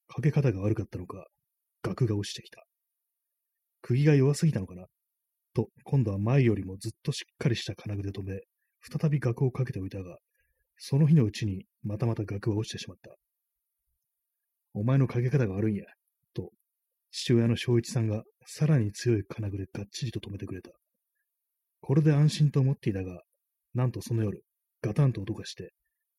[0.08, 1.26] かけ方が悪かったのか、
[1.82, 2.64] 額が落ちてきた。
[3.82, 4.86] 釘が弱すぎたのかな
[5.52, 8.40] と、今度は前よりもずっとしっかりした金具で止め、
[8.80, 10.16] 再び額をかけておいたが、
[10.78, 13.14] その日のうちにまたまた額は落ちてしまった。
[14.72, 15.84] お前のかけ方が悪いんや、
[16.32, 16.50] と、
[17.10, 20.70] 父親の正一さんがさらに強い金具でがっちりと止めてくれた。
[21.82, 23.22] これで安心と思っていたが、
[23.74, 24.44] なんとその夜、
[24.82, 25.72] ガタンと音がして、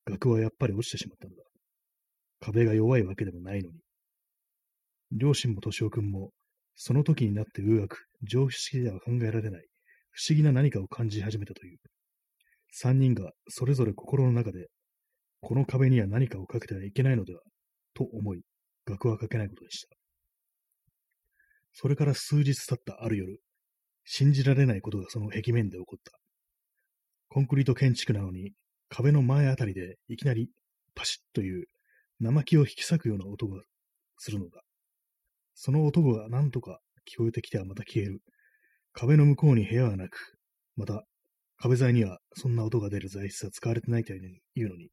[0.05, 1.43] 額はやっぱり落ちてしまったのだ。
[2.41, 3.79] 壁が弱いわけでもないのに。
[5.13, 6.31] 両親も敏夫君も、
[6.75, 9.65] その時になってうがく、常識では考えられない、
[10.11, 11.77] 不思議な何かを感じ始めたという。
[12.71, 14.67] 三人がそれぞれ心の中で、
[15.39, 17.39] この壁には何かをかけてはいけないのでは、
[17.93, 18.41] と思い、
[18.85, 19.95] 額はかけないことにした。
[21.71, 23.39] それから数日経ったある夜、
[24.05, 26.11] 信じられないことがその壁面で起こった。
[27.29, 28.53] コンクリート建築なのに、
[28.89, 30.49] 壁の前あたりでいきなり
[30.93, 31.65] パシッという
[32.19, 33.61] 生木を引き裂くような音が
[34.17, 34.61] するのだ。
[35.55, 36.79] その音が何とか
[37.11, 38.21] 聞こえてきてはまた消える。
[38.91, 40.37] 壁の向こうに部屋はなく、
[40.75, 41.03] また
[41.57, 44.89] 壁材にはそんな音が出る材質は使われてないというのに。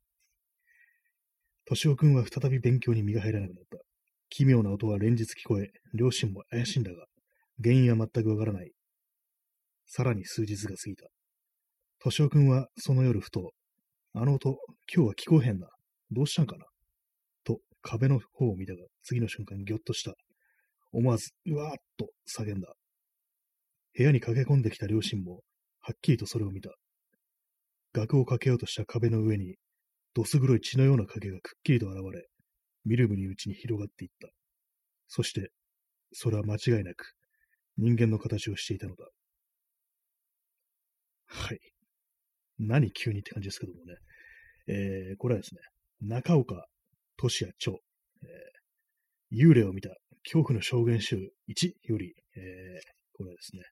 [1.66, 3.78] 敏夫君は再び勉強に身が入らなくなった。
[4.28, 7.06] 奇妙な音は連日聞こえ、両親も怪しいんだが、
[7.62, 8.72] 原因は全くわからない。
[9.92, 11.08] さらに数日が過ぎた。
[12.04, 13.50] 敏夫君はその夜ふと、
[14.14, 14.50] あの音、
[14.94, 15.66] 今日は聞こえへんな。
[16.12, 16.64] どうしたんかな？
[17.42, 20.14] と壁の方を見たが、次の瞬間ぎょっとした。
[20.92, 22.06] 思わず、うわーっと
[22.38, 22.72] 叫んだ。
[23.96, 25.40] 部屋に駆け込んできた両親も、
[25.80, 26.70] はっきりとそれを見た。
[27.92, 29.56] 額をかけようとした壁の上に、
[30.14, 32.28] どす黒い血のような影がくっきりと現れ、
[32.84, 34.28] みるみるうちに広がっていった。
[35.08, 35.50] そして、
[36.12, 37.14] それは間違いなく、
[37.76, 39.08] 人間の形をしていたのだ。
[41.30, 41.60] はい。
[42.58, 43.94] 何急にって感じですけどもね。
[44.66, 45.60] えー、これはですね、
[46.00, 46.66] 中岡
[47.16, 47.78] 俊也長、
[48.22, 49.90] えー、幽霊を見た
[50.24, 51.16] 恐怖の証言集
[51.48, 52.82] 1より、えー、
[53.16, 53.62] これはですね、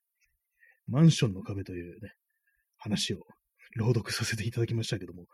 [0.86, 2.12] マンションの壁というね、
[2.78, 3.18] 話を
[3.76, 5.26] 朗読させていただきましたけども、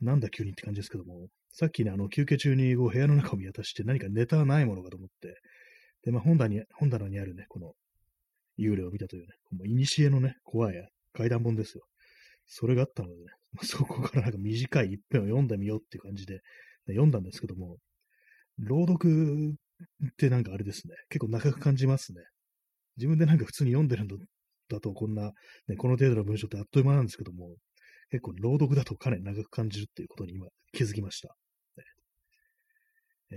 [0.00, 5.36] なんだ急にって感じですけども、さっきね、あの、休憩中にこう部屋の中を見渡して何かネタはないものかと思って、
[6.04, 7.74] で、まあ、本棚に、本棚にあるね、この、
[8.58, 10.76] 幽霊を見たというね、もう、いにしえのね、怖い
[11.12, 11.84] 階段本ですよ。
[12.46, 13.24] それがあったのでね、
[13.62, 16.40] そこからなんか短い一編を読んでみようっていう感じで、
[16.86, 17.78] 読んだんですけども、
[18.58, 19.54] 朗読
[20.06, 22.22] ってなんかあれですね、結構長く感じますね。
[22.96, 24.18] 自分でなんか普通に読んでるの
[24.68, 25.32] だとこんな、
[25.68, 27.56] ね、この程度の文章ってあっという間なんですけども、
[28.10, 31.36] 結構朗読だとかなり長く感じるっていうことに今気づきました。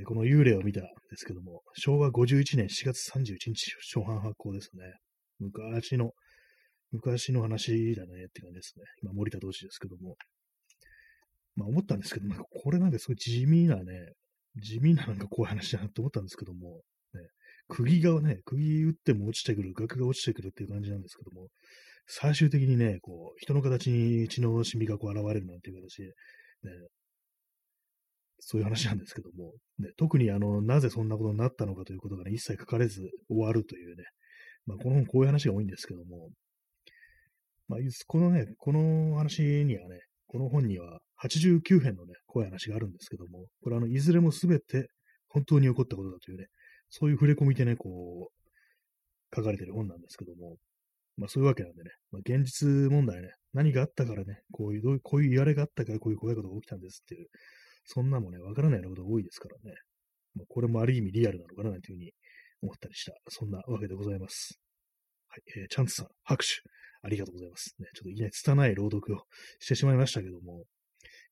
[0.05, 4.91] この幽霊を見たんですけども、昭和51年4月31日初版発行ですね。
[5.39, 6.13] 昔の、
[6.93, 8.85] 昔の話だねって感じですね。
[9.01, 10.15] 今、森田同士ですけども。
[11.55, 13.83] まあ思ったんですけど、なんかこれなんかすごい地味なね、
[14.61, 16.81] 地味ななんか怖いう話だなって思ったんですけども、
[17.13, 17.21] ね、
[17.67, 21.47] 釘がね、釘打っても落ちてくる、額が落ちてくるっていう感じなんですけども、
[22.05, 26.13] 最終的にね、こう、人の形に血の染みがこう現れるなんていう形で、ね、
[28.39, 34.03] そういう話なんですけども、ね、特にあの、なぜそんなことになったのかということがね、一切書かれず終わるというね、
[34.65, 36.29] まあ、この本こういう話が多いんですけども、
[37.67, 44.87] まあ、このね、この話にはね、この本には89編のね、怖い話があるんですけども、これあの、いずれもすべて
[45.29, 46.47] 本当に起こったことだというね、
[46.89, 50.57] そういう触れ込みでね、こう、書かれてる本なんですけども、
[51.17, 57.27] まあそういうわけなんでね、まあ、現実問題ね、何があったからね、こういう、こういう言われがあったからこういう怖いことが起きたんですっていう、
[57.85, 59.75] そんなもね、わからないようなことが多いですからね、
[60.35, 62.11] まあ、これもある意味リアルなのかななんていうふうに
[62.63, 64.59] 思ったりした、そんなわけでございます。
[65.27, 66.61] はい、えー、チャンツさん、拍手。
[67.03, 67.75] ありがとうございます。
[67.79, 69.23] ね、ちょっといきなり拙い朗読を
[69.59, 70.63] してしまいましたけども、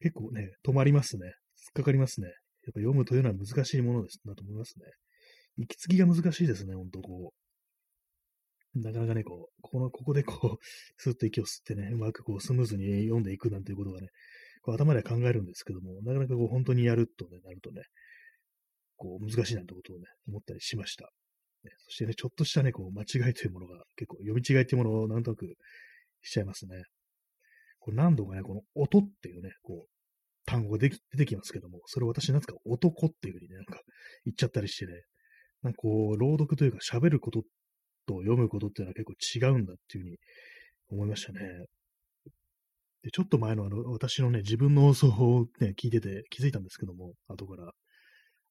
[0.01, 1.27] 結構ね、止まりますね。
[1.27, 1.33] 突っ
[1.75, 2.27] かかりますね。
[2.27, 2.35] やっ
[2.73, 4.85] ぱ読むというのは難しいものですだと思いますね。
[5.57, 8.79] 息継ぎが難しいですね、ほんとこう。
[8.79, 10.65] なかなかね、こう、この、ここでこう、
[10.97, 14.07] スッと息を吸ってね、うまくこう、スムーズに読んでいくなんていうことがね、
[14.61, 17.83] こう頭では考えるんですけども、なかなかこう、本当にやるとね、なるとね、
[18.95, 21.11] こう、難しいなんてことをね、思ったりしました。
[21.63, 25.55] ね、そしてね、ちょっとしたね、こう、間違いというものが、結構、読み違いというものをなんとなく
[26.21, 26.83] しちゃいますね。
[27.79, 29.91] これ何度かね、この音っていうね、こう、
[30.45, 33.79] 単語が出てきますけども、それを私なんですか、男っていうふうにね、なんか
[34.25, 34.93] 言っちゃったりしてね、
[35.61, 37.43] なんかこう、朗読というか喋ること
[38.07, 40.17] と読むことっていうのは結構違うんだっていうふうに
[40.89, 41.39] 思いましたね。
[43.03, 47.71] で、ちょっと前のあの、私のね、自分の放送をね、聞いてて気づいたんですけども、後から、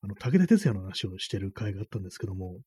[0.03, 2.59] あの、武田鉄矢の話をしてる回があったんですけども、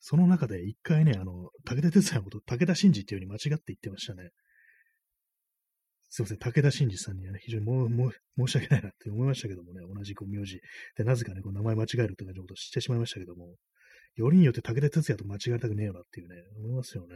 [0.00, 4.30] その中で一回ね、あの、武田鉄矢のこと、武田真治っていう風に間違って言ってましたね。
[6.10, 10.60] すいません、武田真治さんにはね、非常にもも申し訳ないなって思いましたけどもね、同じこう名字
[10.96, 13.54] で、なぜかね、こう名前間違えるって感じのことをしてしまいましたけども、
[14.16, 17.14] よりによって武田鉄矢と間違えたくねえよなっていうね、思いますよね。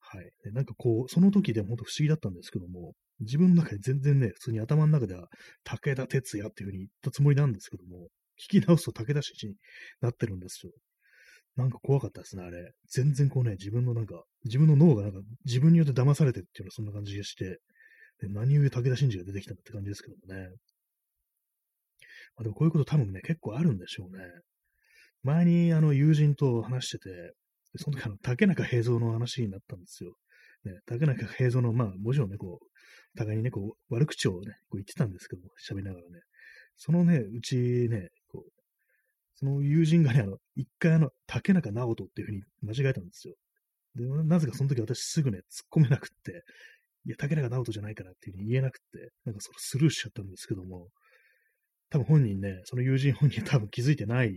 [0.00, 0.30] はい。
[0.44, 5.28] でなんかこう、その時でも本当不思議だったんですけども、自分の中で全然ね、普通に頭の中では
[5.64, 8.08] 武田鉄矢っていう風に言ったつもりなんですけども、
[8.38, 9.54] 聞き直すと武田真治に
[10.00, 10.72] なってるんですよ。
[11.56, 12.72] なんか怖かったですね、あれ。
[12.88, 17.58] 全然こうね、自分のなんか、自分の脳がなんか自分によって騙されてっていうのはそんな感じがして、
[18.20, 20.48] で何故武田真治が出てきたんだって感じですけどもね。
[22.36, 24.24] まあ、でもこういうこと多分ね、結構あるんでしょうね。
[25.22, 27.34] 前にあの友人と話してて、
[27.76, 30.14] その時あの竹中平蔵の話になったんですよ。
[30.64, 32.66] ね、竹中平蔵の、まあもちろんね、こう、
[33.16, 36.20] 互いにね、こう、悪口をね、こう言ってたんですけども、喋りながらね。
[36.76, 37.56] そのね、うち
[37.90, 38.08] ね、
[39.34, 43.34] その友人がね、あの、一回あの、竹中直人っていうふうに間違えたんですよ。
[43.96, 46.42] で、なぜかその時私すぐね、突っ込めなくって、
[47.06, 50.88] いや、竹中直人じゃないからっていうふうに言えなくって、なんかそれスルーしちゃったんですけども、
[51.90, 54.32] 多分本人ね、その友人本人多分気づいてない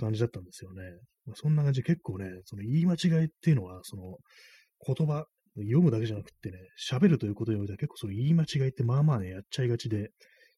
[0.00, 0.82] 感じだったんですよね。
[1.26, 4.16] まあ、そんな感じで結構ね、その言い間違いっていうのは、その
[4.86, 5.24] 言葉、
[5.56, 6.58] 読むだけじゃなくってね、
[6.90, 10.10] 喋るということにおいては結構その言い間違いってまあまあね、やっちゃいがちで、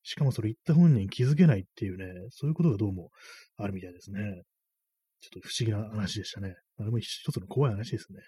[0.08, 3.10] しかもそれ言った本人気づけないっていうね、そういうことがどうも
[3.56, 4.20] あるみたいですね。
[5.20, 6.54] ちょっと不思議な話でしたね。
[6.78, 8.20] あれも一つの怖い話ですね。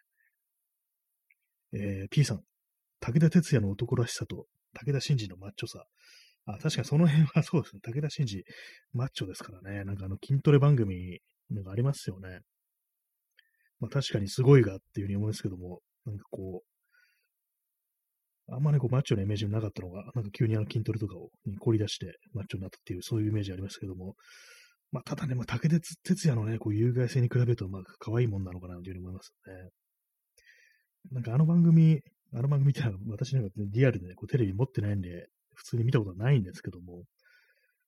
[1.75, 2.41] えー、P さん、
[2.99, 5.85] 武田鉄矢の男らしさと武田真治のマッチョさ。
[6.47, 7.81] あ、確かにその辺はそうですね。
[7.81, 8.45] 武田真治、
[8.93, 9.85] マッチョですからね。
[9.85, 12.41] なんかあの筋トレ番組、なんかありますよね。
[13.79, 16.78] まあ確かにすごいがっていうふうに思いますけども、なんかこう、
[18.51, 24.15] あんまね、こう、マッチョなイメージなかったのが、なんか急にあの筋トレとかを、に凝り出して、マッチョになったっていう、そういうイメージありますけども、
[24.91, 29.71] まあ、ただね、まあ、竹鉄哲也のね、こう、有害性に比べると、まあ、可愛いもんなのかな、というふうに思いますね。
[31.11, 32.01] なんかあの番組、
[32.35, 37.05] あの番組ってのは私なんかねリアルでね、こうテレビ持ってないんで、普通に見たことはないんですけども、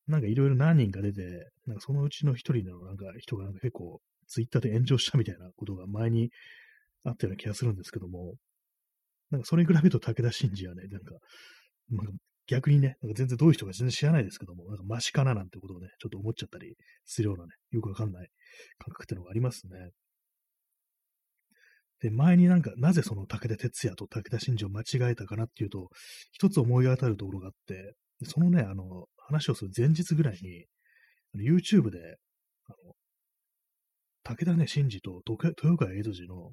[0.06, 6.30] なんかいろいろ何人か出て、なんかそのうちの一人のなんか人がなんか結構ツイッターで炎上したみたいなことが前に
[7.04, 8.34] あったような気がするんですけども、
[9.30, 11.14] なんかそれに比べると武田真治はね、なんか、
[11.90, 12.12] なんか
[12.46, 16.74] 逆にね、なんか全然どういう人か全然知らないですけども、なんかマシかななんてことをね、ちょっと思っちゃったり
[17.04, 18.28] するようなね、よくわかんない
[18.78, 19.90] 感覚っていうのがありますね。
[22.00, 25.90] で、前になんか、なぜその武田鉄矢と武田真治を間違えたかなっていうと、
[26.32, 30.66] 一つ思い当たるところがあって、そのね、あの、話をする前日ぐらいに、
[31.46, 32.16] YouTube で、
[32.66, 32.94] あの、
[34.24, 36.52] 武田ね、真治と豊川江戸寺の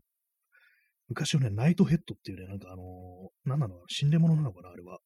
[1.10, 3.76] 昔のね、ナイトヘッドっていうね、なんかあのー、何なの？
[3.88, 5.00] 心霊物なのかなあれは。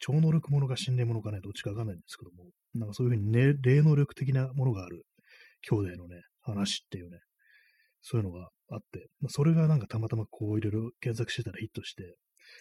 [0.00, 5.04] 超能力者か心霊者かね、どっちかわかんないんですけども、なんかそういうふうにね、霊能力的なものがある。
[5.62, 7.18] 兄弟のね、話っていうね、
[8.02, 12.16] そういうのがあって、まあ、それがなんかたまたまこういろいろ検索してたらヒットして、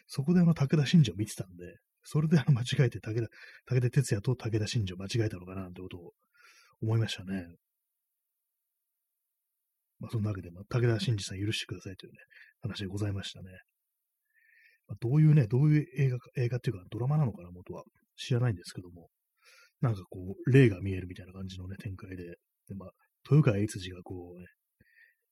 [0.07, 1.65] そこであの武田信条を見てたんで、
[2.03, 6.11] それであの間違えて武田、武田鉄矢と武田信条間違えたのかななんてことを
[6.81, 7.47] 思いましたね。
[10.04, 12.18] まあ、そんなわけで、まあ、武田真治さん許してくださいというね、
[12.62, 13.47] 話でございましたね。
[14.89, 17.84] まあ、どういうね、どういう映画か、映画っていうかドラマなのかな、元は。
[18.18, 19.08] 知らないんですけども、
[19.82, 22.89] なんかこう、霊が見えるみたいな感じのね、展開で、で、まあ、
[23.32, 24.45] 豊川悦司がこう、ね、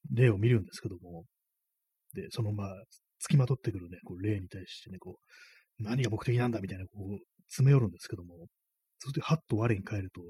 [0.09, 1.25] 霊を見るんですけども、
[2.15, 2.69] で、そのまあ、
[3.19, 5.19] 付きまとってくるね、こう霊に対してね、こ
[5.79, 7.19] う、何が目的なんだみたいな、こう、
[7.49, 8.47] 詰め寄るんですけども、
[8.99, 10.21] そしてはっと我に返ると、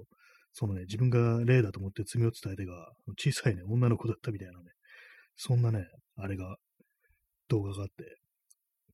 [0.53, 4.71] そのね、自分が霊だと思って罪を伝えてが、小さいね、女の子だったみたいなね、
[5.35, 5.85] そんなね、
[6.17, 6.57] あれが、
[7.47, 8.17] 動画があって、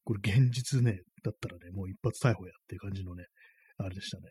[0.03, 3.25] これ現実ね、だったらね、もう一発逮捕やっていう感じのね、
[3.77, 4.23] あれでしたね。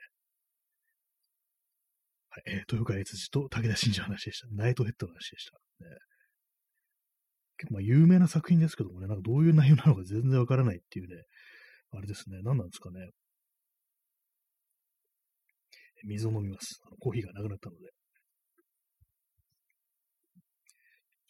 [2.31, 4.47] はい、えー、豊川悦司と武田真治の話でした。
[4.53, 5.85] ナイトヘッドの話でした。
[5.85, 5.91] ね、
[7.59, 11.23] 結構まあ有名な作品ですけどもね、なんかどういう内容なのか全然わからないっていうね、
[11.93, 13.11] あれですね、何なんですかね。
[16.07, 16.81] 水を飲みます。
[17.01, 17.91] コーヒーがなくなったので。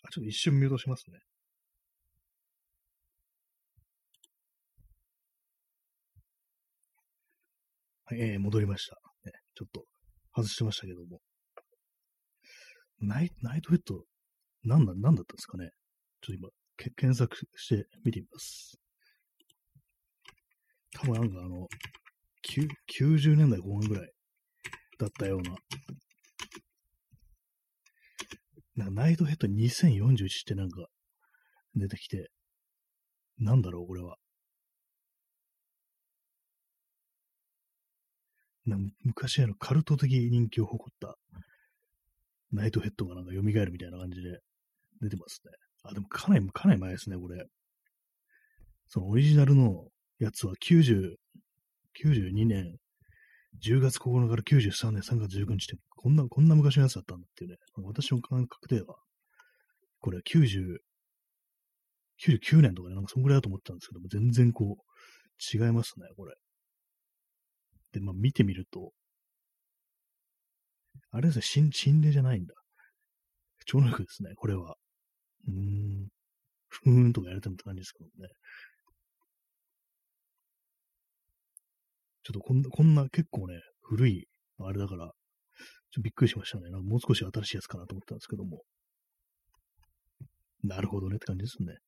[0.05, 1.19] あ、ちょっと一瞬ミュートしますね。
[8.05, 8.97] はい、えー、戻りました。
[9.25, 9.85] ね、ちょっと
[10.35, 11.21] 外してましたけども。
[13.01, 14.05] ナイナイトヘッド、
[14.65, 15.71] なんだ、なんだったんですかね。
[16.21, 16.49] ちょっと今、
[16.97, 18.79] 検索して見てみます。
[20.93, 21.67] 多分なんかあの、
[22.47, 24.16] 90年代後半ぐらい
[24.99, 25.57] だったような。
[28.77, 30.87] なナイトヘッド2041ってなんか
[31.75, 32.31] 出てきて、
[33.39, 34.17] なんだろう、これは。
[38.67, 41.17] な昔あのカルト的人気を誇った
[42.51, 44.41] ナイトヘッドがなんか蘇るみたいな感じで
[45.01, 45.53] 出てますね。
[45.85, 47.45] あ、でもかなり、かなり前ですね、これ。
[48.89, 49.85] そのオリジナルの
[50.19, 51.15] やつは90、
[52.03, 52.77] 92年
[53.63, 57.57] 10月9日から93年3月19日って、こんな、こんな昔のやつだったんだっていうね。
[57.83, 58.97] 私の感覚では、
[60.01, 60.79] これは90、
[62.23, 66.35] 99年とかね、なんかそんぐらいだと思ってたんですけども、全然こう、違いますね、これ。
[67.93, 68.93] で、まあ見てみると、
[71.11, 72.55] あれですね、心心霊じゃないんだ。
[73.67, 74.77] 超能力ですね、これは。
[75.49, 76.09] うーん、
[76.69, 78.29] ふーんとかやれてるって感じですけどね。
[82.27, 84.27] ちょっとこんな、こんな結構ね、古い、
[84.59, 85.13] あれだから、ちょっ
[85.95, 86.71] とびっくりしましたね。
[86.71, 88.63] なんかもう少し新しいやつかなと思ったんですけども。
[90.65, 91.79] なるほどねって感じですね。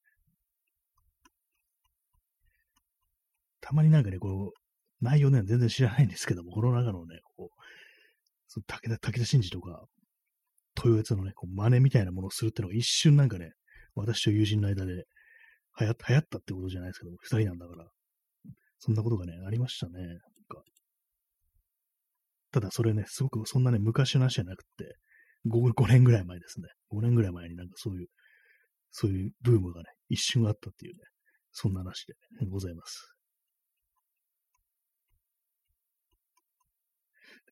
[3.60, 7.62] たまになんかね、こう、内容ね、全然知らないんですけども、この中のね、こう、
[8.46, 9.86] その武田、武田真治とか、
[10.76, 13.54] 豊悦のね、こう真似みたいなものをするってのが一瞬なんかね、
[13.96, 15.04] 私と友人の間で
[15.80, 17.88] 流行ったってことじゃないですけど、二人なんだから、
[18.78, 20.20] そんなことがね、ありましたね。
[22.58, 24.96] ただそれね、すごくそんなね、昔の話じゃなくて、
[25.46, 26.66] 5, 5年ぐらい前ですね。
[26.92, 28.08] 5年ぐらい前になんかそういう、
[28.90, 31.04] そういうブームがね、一瞬あったっていうね、
[31.52, 32.14] そんな話で、
[32.50, 33.14] ございます。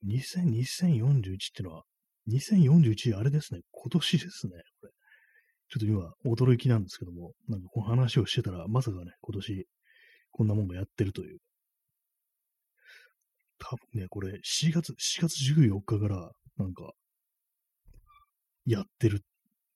[0.04, 1.84] 2000 2041ってのは、
[2.28, 4.92] 2041あれですね、今年ですね、これ。
[5.68, 9.68] ちょっと今、驚きなんですけども、なんかこの話をしてたら、まさかね、今年
[10.32, 11.38] こんなもんがやってるという。
[13.58, 16.92] 多分ね、これ4月、4月14日から、なんか、
[18.64, 19.22] やってる。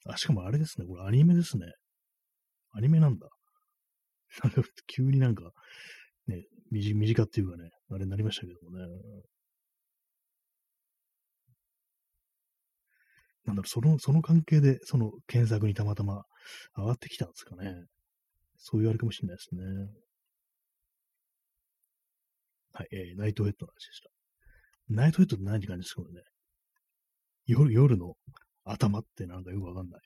[0.06, 1.66] あ、しかもあれですね、これアニメですね。
[2.72, 3.28] アニメなんだ。
[4.44, 5.52] なんか、急になんか、
[6.26, 8.84] ね、短っていうかね、あれになりましたけどもね。
[13.44, 16.24] なんだろう、その、その関係で、その検索にたまたま
[16.76, 17.74] 上がってきたんですかね。
[18.56, 19.62] そういうあれかもしれないですね。
[22.72, 24.10] はい、えー、ナイトヘッドの話でした。
[24.88, 26.06] ナイトヘッドって何時間ですかね。
[27.46, 28.14] 夜、夜の
[28.64, 30.00] 頭ってなんかよくわかんない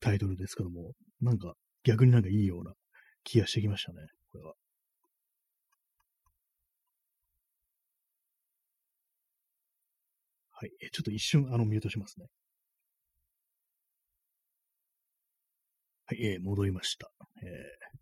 [0.00, 2.72] タイトルですけども、なんか逆になんかいいような
[3.24, 3.98] 気がしてきましたね、
[4.32, 4.54] これは。
[10.58, 12.26] はい、えー、ちょっと一瞬あのミュートしますね。
[16.06, 17.10] はい、えー、戻りました。
[17.42, 17.98] えー、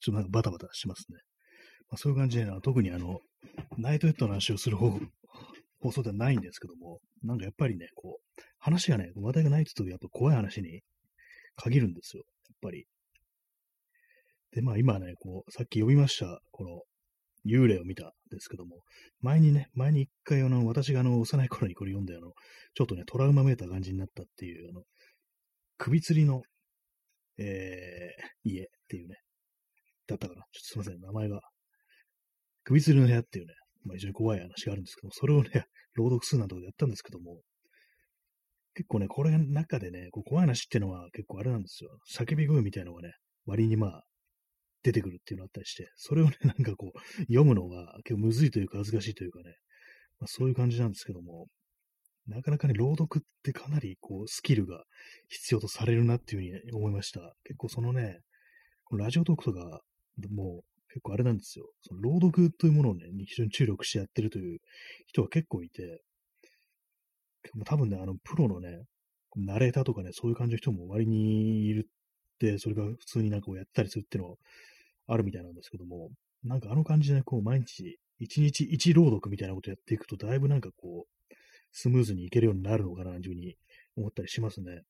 [0.00, 1.18] ちょっとなんかバタバタしますね。
[1.94, 3.20] ま、そういう感じで、特にあの、
[3.78, 4.90] ナイトヘッドの話をする方
[5.80, 10.82] 放送ではないんですけども、なんかやっぱりね、こう、話がね、話題がないって言うとやっぱ怖い話に
[11.56, 12.24] 限るんですよ。
[12.48, 12.86] やっぱり。
[14.52, 16.82] で、まあ今ね、こう、さっき読みました、この、
[17.46, 18.82] 幽霊を見たんですけども、
[19.20, 22.32] 前にね、前に一回あの、私があの、幼い頃にこれ読んで、あの、
[22.72, 24.84] ちょっとね、トラウマめいた感じになったっていう、あの、
[25.76, 26.42] 首吊りの
[27.38, 29.16] えー、家っていうね、
[30.06, 30.42] だったかな。
[30.52, 31.40] ちょっとすいません、名前が。
[32.64, 33.54] 首吊りの部屋っていうね、
[33.84, 35.50] まあ非常に怖い話があるんですけど、それをね、
[35.94, 37.40] 朗読するなんてことやったんですけども、
[38.74, 41.90] 結構ね、これの中でね、こう怖い話っていうのは結構あれなんですよ。
[42.12, 43.12] 叫び声みたいなのがね、
[43.46, 44.04] 割にまあ、
[44.82, 49.56] 出てくるっていうのがあったりして、それをね、 なんかこう、読むのが結構むずいというか恥ずかしいというかね、
[50.18, 51.46] まあ、そういう感じなんですけども、
[52.26, 54.84] なかなかね、朗読ってかなりこう、スキルが
[55.28, 57.34] 必要とされるなっていうふうに思いました。
[57.44, 58.20] 結構そのね、
[58.84, 59.82] このラジオトークとか、
[60.30, 61.66] もう結構あれなんですよ。
[61.82, 64.60] その朗読というものをね、非常に注力してやってるという
[65.08, 66.00] 人が結構いて、
[67.64, 68.84] 多分ね、あの、プロのね、
[69.34, 74.36] ナレーターとかね、そういう感じの人も割にいるって、それが普通になんかこうやったりするっていうのは
[75.08, 76.10] あるみたいなんですけども、
[76.44, 81.34] なんかあの感じで、こう毎日、一日一朗読みたいなことやっていくと、だいぶなんかこう、
[81.72, 83.56] スムーズにいけるようになるのかな、というふうに
[83.96, 84.82] 思ったりしますね。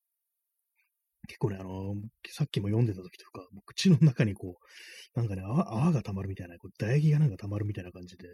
[1.27, 1.95] 結構ね、あの、
[2.29, 8.29] さっきも読んでた時とか、口の中にこう、なんかね、泡泡が溜まるみたいな、こう唾液がなんか溜まるみたいな感じで、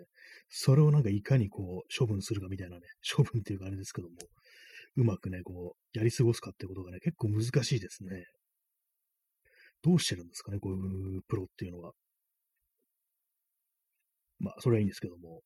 [0.48, 2.82] それをなんかいかにこう、処分するかみたいなね、
[3.16, 4.14] 処分っていうかあれですけども、
[4.96, 8.24] うまくね、こう、やり過ごすかってことがね、結構難しいですね。
[9.82, 11.92] どうしてるんですかね、こういうプロっていうのは。
[14.38, 15.42] まあ、それはいいんですけども。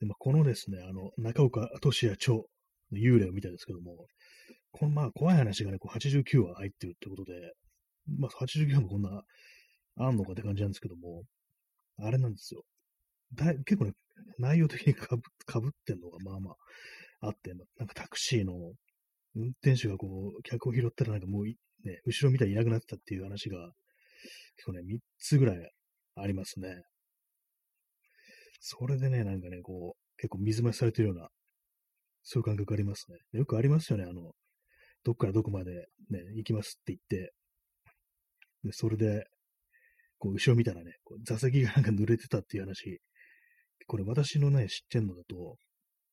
[0.00, 2.44] でまあ、このですね、あの、中岡俊也著の
[2.92, 4.06] 幽霊を見たんですけども、
[4.72, 7.52] このまあ怖い話がね、こう89話入ってるってことで、
[8.18, 9.22] まあ89話もこんな
[9.98, 11.22] あんのかって感じなんですけども、
[11.98, 12.62] あれなんですよ。
[13.34, 13.92] だい結構ね、
[14.38, 16.50] 内容的にかぶかぶってんのがまあま
[17.20, 18.52] ああって、なんかタクシーの
[19.34, 23.58] 運転手がこう、客を拾ったらなんかもうね、後ろ見たらいなくなったっていう話が、
[24.56, 25.70] 結構ね、3つぐらい
[26.16, 26.82] ありますね。
[28.60, 31.28] それでね、なんかね、こう、結構水増しされてるような、
[32.22, 33.18] そういう感覚ありますね。
[33.32, 34.32] よくありますよね、あの、
[35.04, 37.32] どっからどこまでね、行きますって言って、
[38.64, 39.26] で、それで、
[40.18, 43.00] こう、後ろ見たらね、こう座席がなんか濡れてたっていう話、
[43.86, 45.56] これ私のね、知ってんのだと、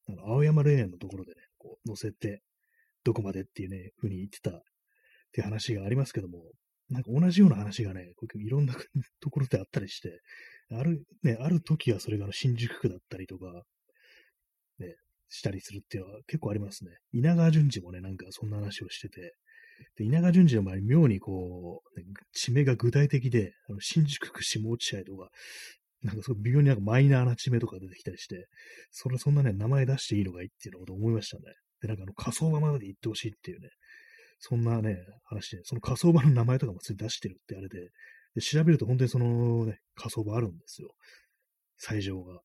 [0.07, 2.41] あの、青山霊園のところでね、こう、乗せて、
[3.03, 4.61] どこまでっていうね、風に言ってたっ
[5.31, 6.39] ていう話がありますけども、
[6.89, 8.73] なんか同じような話がね、こういろんな
[9.21, 10.21] ところであったりして、
[10.71, 13.63] ある、ね、ある時はそれがあの新宿区だったりとか、
[14.79, 14.95] ね、
[15.29, 16.91] したりするっていうのは結構ありますね。
[17.13, 19.35] 稲川淳二もね、なんかそんな話をしてて、
[19.97, 22.01] で稲川淳二の場合、妙にこう、
[22.33, 25.29] 地名が具体的で、あの新宿区下落合とか、
[26.01, 28.47] なんかそう微妙になんかマイナーな地名とか出てきたりして、
[28.91, 31.43] それそんなね、名前出していいのがいいっていうようなこと思いましたね。
[31.81, 33.69] で、なんかあの仮想場まで行ってほしいっていうね、
[34.39, 37.89] そんなね、話で、その仮想場の名前とかもつい出してるってあれで、
[38.35, 40.89] で調べると本当にそのね、仮想場あるんですよ。
[41.77, 42.39] 最上が。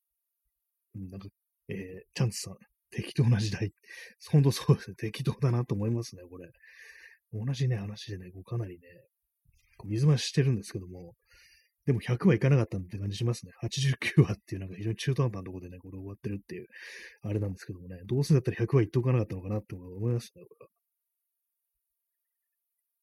[0.94, 1.28] なんか、
[1.68, 1.76] えー、
[2.14, 2.56] チャンツさん、
[2.94, 3.72] 適当な時代。
[4.30, 4.96] 本当そうですね。
[4.96, 6.50] 適当だなと思いますね、これ。
[7.32, 8.88] 同じね、話でね、こうかなりね、
[9.76, 11.16] こう水増ししてるんですけども、
[11.86, 13.52] でも100はいかなかったって感じしますね。
[13.62, 16.66] 89話っていうなんか非常に中途半端なところでね、これ終わってるっていう、
[17.22, 20.70] あれなんですけどもね、どうせだったら100はいっとかなかったのかなって思いますね、これは。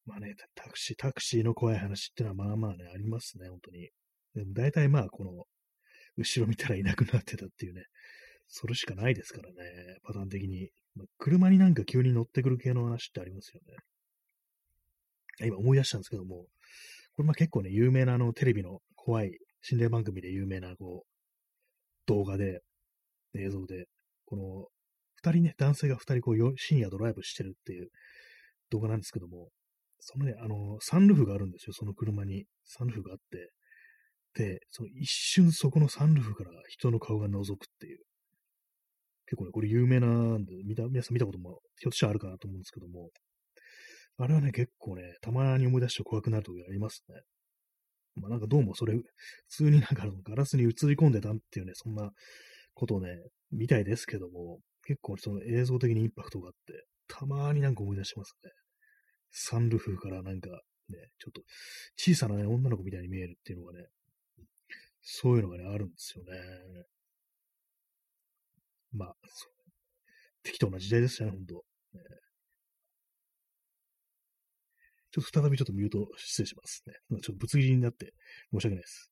[0.06, 3.90] まあね、タクシー、タクシーの怖い話っていうのはまあまあね、ありますね、本当に。
[4.34, 5.46] でも大体まあ、この、
[6.18, 7.86] 後ろ見たらいなくなってたっていうね、
[8.54, 10.70] それしかないですからね、パターン的に。
[10.94, 15.48] まあ、車になんか急に乗ってくる系の話ってありますよね。
[15.48, 16.46] 今思い出したんですけども、
[17.16, 19.32] これまあ結構ね、有名なあのテレビの怖い
[19.62, 21.08] 心霊番組で有名なこう、
[22.08, 22.60] 動画で、
[23.36, 23.86] 映像で、
[24.26, 24.68] この、
[25.16, 27.88] 二人ね、男性が二人こう深夜ドライブしてるっていう
[28.70, 29.48] 動画なんですけども、
[30.00, 32.46] そのね、あの、サンルーフがあるんですよ、その車に。
[32.66, 33.52] サンルーフがあって。
[34.34, 38.00] で、その一瞬そこのサンルーフから人の顔が覗くっていう。
[39.32, 43.10] 結構ね、これ有名なんで、見た、皆さん見たこともひょっとしたらあるかなと思うんですけども、
[44.18, 47.22] あれはね、結構ね、たまに思い出して怖くなる時ありますね。
[48.16, 49.04] まあなんかどうもそれ、普
[49.48, 52.12] 通になんかガラスに映り込んでたっていうね、そんな
[52.74, 53.08] ことをね、
[53.52, 58.52] みたいですけども、結構その映像的にインパクトがあって、たまになんか思い出しますね。
[59.32, 61.42] サンルーフからなんかね、ちょっと
[61.96, 63.86] 小さなね、女の子みたいに見えるっていうのがね、
[65.02, 66.32] そういうのがね、あるんですよね。
[68.94, 69.16] まあ、
[70.44, 71.64] 適当な時代ですよね、ほんと。
[71.94, 72.02] ね、
[75.12, 76.94] ちょっと再びちょっとミュート失礼しますね。
[77.10, 78.14] ちょっとぶつ切りになって
[78.52, 79.12] 申し訳ないです。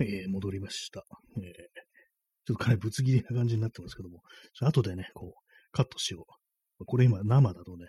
[0.00, 1.04] えー、戻りました。
[1.36, 1.42] えー、
[2.46, 4.22] ちょっとかなりぶつ切りな感じになってますけども、
[4.60, 6.26] 後でね、こう、カットしよ
[6.80, 6.84] う。
[6.84, 7.86] これ今生だとね、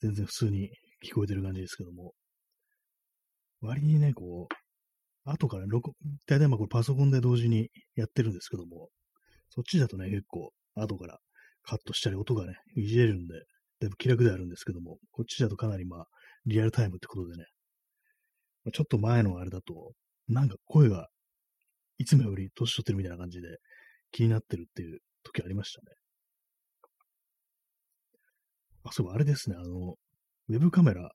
[0.00, 0.70] 全然普通に
[1.04, 2.14] 聞こえてる感じですけども、
[3.60, 4.65] 割にね、こう、
[5.26, 5.90] 後から録、
[6.26, 8.88] 大体まあこれパソコンで同時にやってるんですけども、
[9.50, 11.18] そっちだとね、結構後から
[11.62, 13.34] カットしたり音がね、いじれるんで、
[13.80, 16.06] だいぶ気楽であるんですけども、こっちだとかなりまあ、
[16.46, 17.44] リアルタイムってことでね、
[18.64, 19.92] まあちょっと前のあれだと、
[20.28, 21.08] なんか声が
[21.98, 23.48] いつもより年取ってるみたいな感じで
[24.12, 25.96] 気になってるっていう時ありましたね。
[28.84, 29.96] あ、そう、あれですね、あの、
[30.48, 31.10] ウェブカメラ、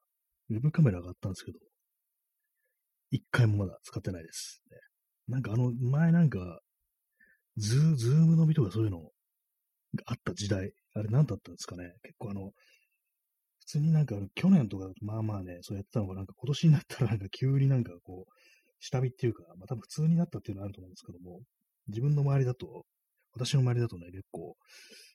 [0.49, 1.59] ウェブカメラがあったんですけど、
[3.12, 4.78] 一回もまだ使ってないです、ね。
[5.28, 6.62] なんかあの、前なんか、
[7.57, 9.09] ズー、ズーム飲みとかそういうのが
[10.05, 11.93] あった時代、あれ何だったんですかね。
[12.03, 12.51] 結構あの、
[13.59, 18.32] 普通になんか去年とかまあまあね、そうやってたのがなんか今年になったらなんか急になんかこう、
[18.80, 21.41] 下火っていうか、まあ多分普通になったっていうのはあると思うんですけども、
[21.88, 22.86] 自分の周りだと、
[23.34, 24.55] 私の周りだとね、結構、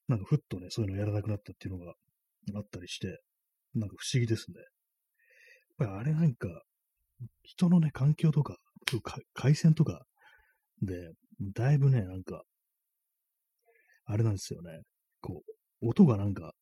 [0.09, 1.95] なんかふっとね、そういうのやらなくなったっていうのが
[2.55, 3.21] あったりして、
[3.75, 4.59] なんか不思議ですね。
[5.79, 6.49] やっぱりあれなんか、
[7.43, 8.59] 人のね、環境とか、
[9.35, 10.05] 回線とか
[10.83, 11.13] で、
[11.55, 12.43] だいぶね、なんか、
[14.05, 14.83] あれなんですよね。
[15.21, 15.43] こ
[15.83, 16.55] う、音がなんか、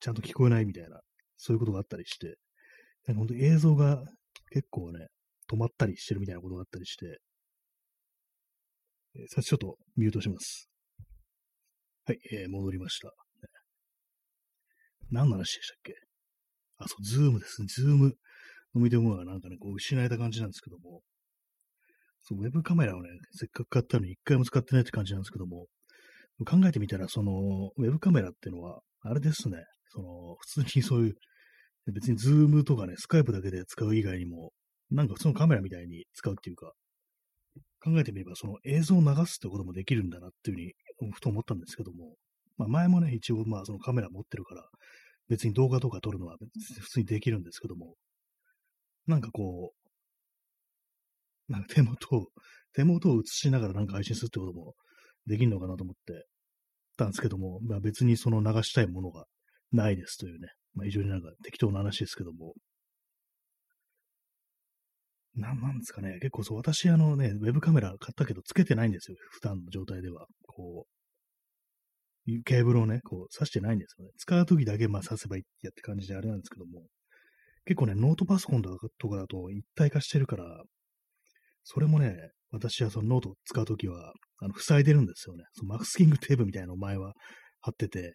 [0.00, 1.00] ちゃんと聞こえないみたいな、
[1.36, 2.36] そういうことがあったりして、
[3.06, 4.04] なんか本当映像が
[4.50, 5.08] 結構ね、
[5.50, 7.20] 止まったりしてるみたいなことがあったりして、
[9.14, 10.68] えー、さちょっとミュートします。
[12.04, 13.12] はい、えー、戻りました。
[15.10, 15.94] 何の話でしたっけ？
[16.78, 17.68] あ、そう、ズームですね。
[17.68, 18.16] ズーム
[18.78, 21.00] の見てもがなんかね、こう失えた感じなんですけども、
[22.22, 25.66] そう、ウェブカメラをね、せっかく買ったのに一回も使ってないって感じなんですけども、
[26.44, 29.58] 考えてみたら、その、ウェブカメラっていうのは、あれですね、
[29.88, 31.14] その、普通にそういう、
[31.92, 34.50] 別にズームとかね、スカイプだけで使う以外にも、
[34.90, 36.72] なんか普通のカメラみたいに使うっていうか、
[37.80, 42.16] 考えてみれば、その映像を流すってこともできるんだなっていうふうに、ふと思ったんですけども、
[42.58, 44.68] まあ前もね、一応まあそのカメラ持ってるから、
[45.28, 46.36] 別に動画とか撮るのは
[46.80, 47.94] 普通にできるんですけども、
[49.06, 49.72] なんかこ
[51.48, 52.28] う、なんか手元を、
[52.74, 54.74] 手元を映しながらなんか配信するってことも
[55.26, 56.26] できるのかなと思って
[56.96, 59.26] たんですけども、まあ別にその流したいものが
[59.72, 62.54] ないですというね、まあ非常になんか適当な話ですけども、
[65.34, 70.26] なん、なんですかね、結構そう、私あのね、ウェブカメラ買ったけどつけてないんですよ、普段の状態では。
[70.46, 70.96] こう、
[72.44, 74.10] ケーブルをね、こう、挿してないんですよね。
[74.18, 76.82] 使うときだけ、まあ、挿せばいいやって感じであれなんですけども、
[77.66, 80.62] 結構ね、ノートパソコンとかだと一体化してるから、
[81.64, 85.44] それもね、私はそのノートを使うときは、あの、塞いでるんですよね。
[85.52, 87.12] そのマスキングテープみたいなのを前は
[87.60, 88.14] 貼ってて、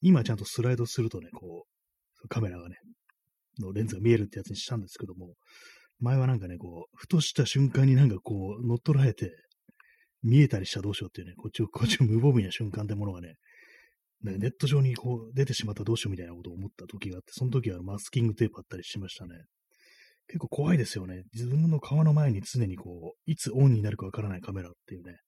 [0.00, 1.66] 今ちゃんとスライドするとね、こ
[2.24, 2.76] う、カメラがね、
[3.60, 5.34] のレンズが見えるってやつにしたんですけども、
[6.00, 9.30] 前はなんかね、こう、ふとした瞬間になんかこう、乗っ取られて、
[10.22, 13.34] 見えたりしたらどうしようっていうね、こっちを、こっちを無防備な瞬間ってものがね、
[14.26, 19.34] ねネット上にこう出てしまったらどうしようみたいなことを思った時があって、その時はマスキングテープあったりしましたね。
[20.28, 21.22] 結構怖いですよね。
[21.32, 25.18] 自分の顔の前に常にこう、いつオンになるかわからないカメラっていうね。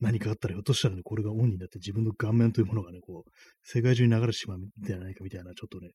[0.00, 3.30] 何かあったらひょっとしたらね、これがオンになって自分の顔面というものがね、こう、
[3.62, 5.92] 世界中に流れてしまうんじゃないかみたいな、ちょっとね、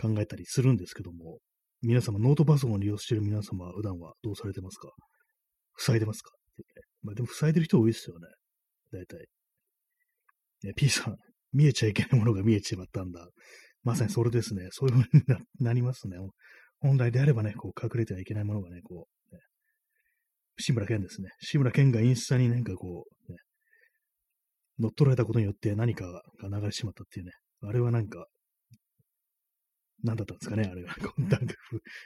[0.00, 1.40] 考えたりするんですけども、
[1.82, 4.88] 皆様、ノートパソコンを利用している皆様は普段はどうされてますか？
[5.76, 6.30] 塞いでますか？
[6.30, 6.86] ってね。
[7.02, 8.28] まあでも塞いでる人多いですよね。
[8.92, 9.26] 大体。
[10.62, 11.16] ね、P さん、
[11.52, 13.26] 見えちゃいけないものが見えちまったんだ。
[13.82, 14.68] まさにそれですね。
[14.70, 15.24] そういう風に
[15.60, 16.16] なりますね。
[16.80, 19.40] 本来であればね、こう隠れてはいけないものがね、こう、ね、
[20.58, 21.30] 志村けんですね。
[21.40, 23.38] 志村けんがインスタになんかこう、ね、
[24.78, 27.32] 乗っ取られたことによって何かが流れてしまったっていうね。
[27.64, 28.26] あれはなんか、
[30.02, 30.94] 何だったんですかね、あれは。
[31.18, 31.54] なんか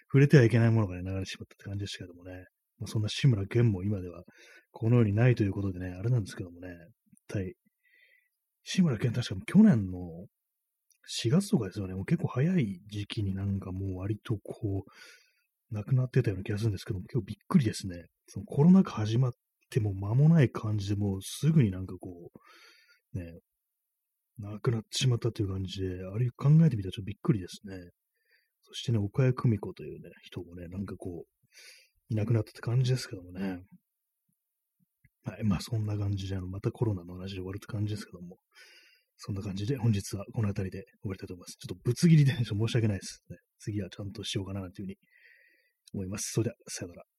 [0.08, 2.44] 触れてはいけないものがね、流れてしまったって感じでしたけどもね。
[2.78, 4.22] まあ、そんな志村けんも今では
[4.70, 6.68] このようにないということでね、あれなんですけどもね、
[7.12, 7.54] 一体、
[8.68, 10.26] 志村けん確かに去年の
[11.08, 18.06] 4月とかですよね、もう結構早い時期になんかもう割とこう、亡くなってたような気がするんですけども、今日びっくりですね。
[18.26, 19.32] そのコロナ禍始まっ
[19.70, 22.32] ても間もない感じでもうすぐになんかこ
[23.14, 23.38] う、ね、
[24.40, 27.76] 亡くなってしまったという感じで、あれ考えてみたらちょっとびっくりですね。
[28.64, 31.46] そしてね、岡谷久美子というね、人もね、なんかこう、
[32.08, 33.62] いなくなったって感じですけどもね。
[35.26, 38.38] はい、まあそんな感じで、あの、またコロナの話で終わるって感じですけども、
[39.16, 41.56] そんな感じで本日はこの辺りで終わりたいと思います。
[41.58, 43.38] ちょっとぶつ切りで、申し訳ないです、ね。
[43.58, 44.96] 次はちゃんとしようかなというふうに
[45.94, 46.30] 思います。
[46.32, 47.15] それでは、さよなら。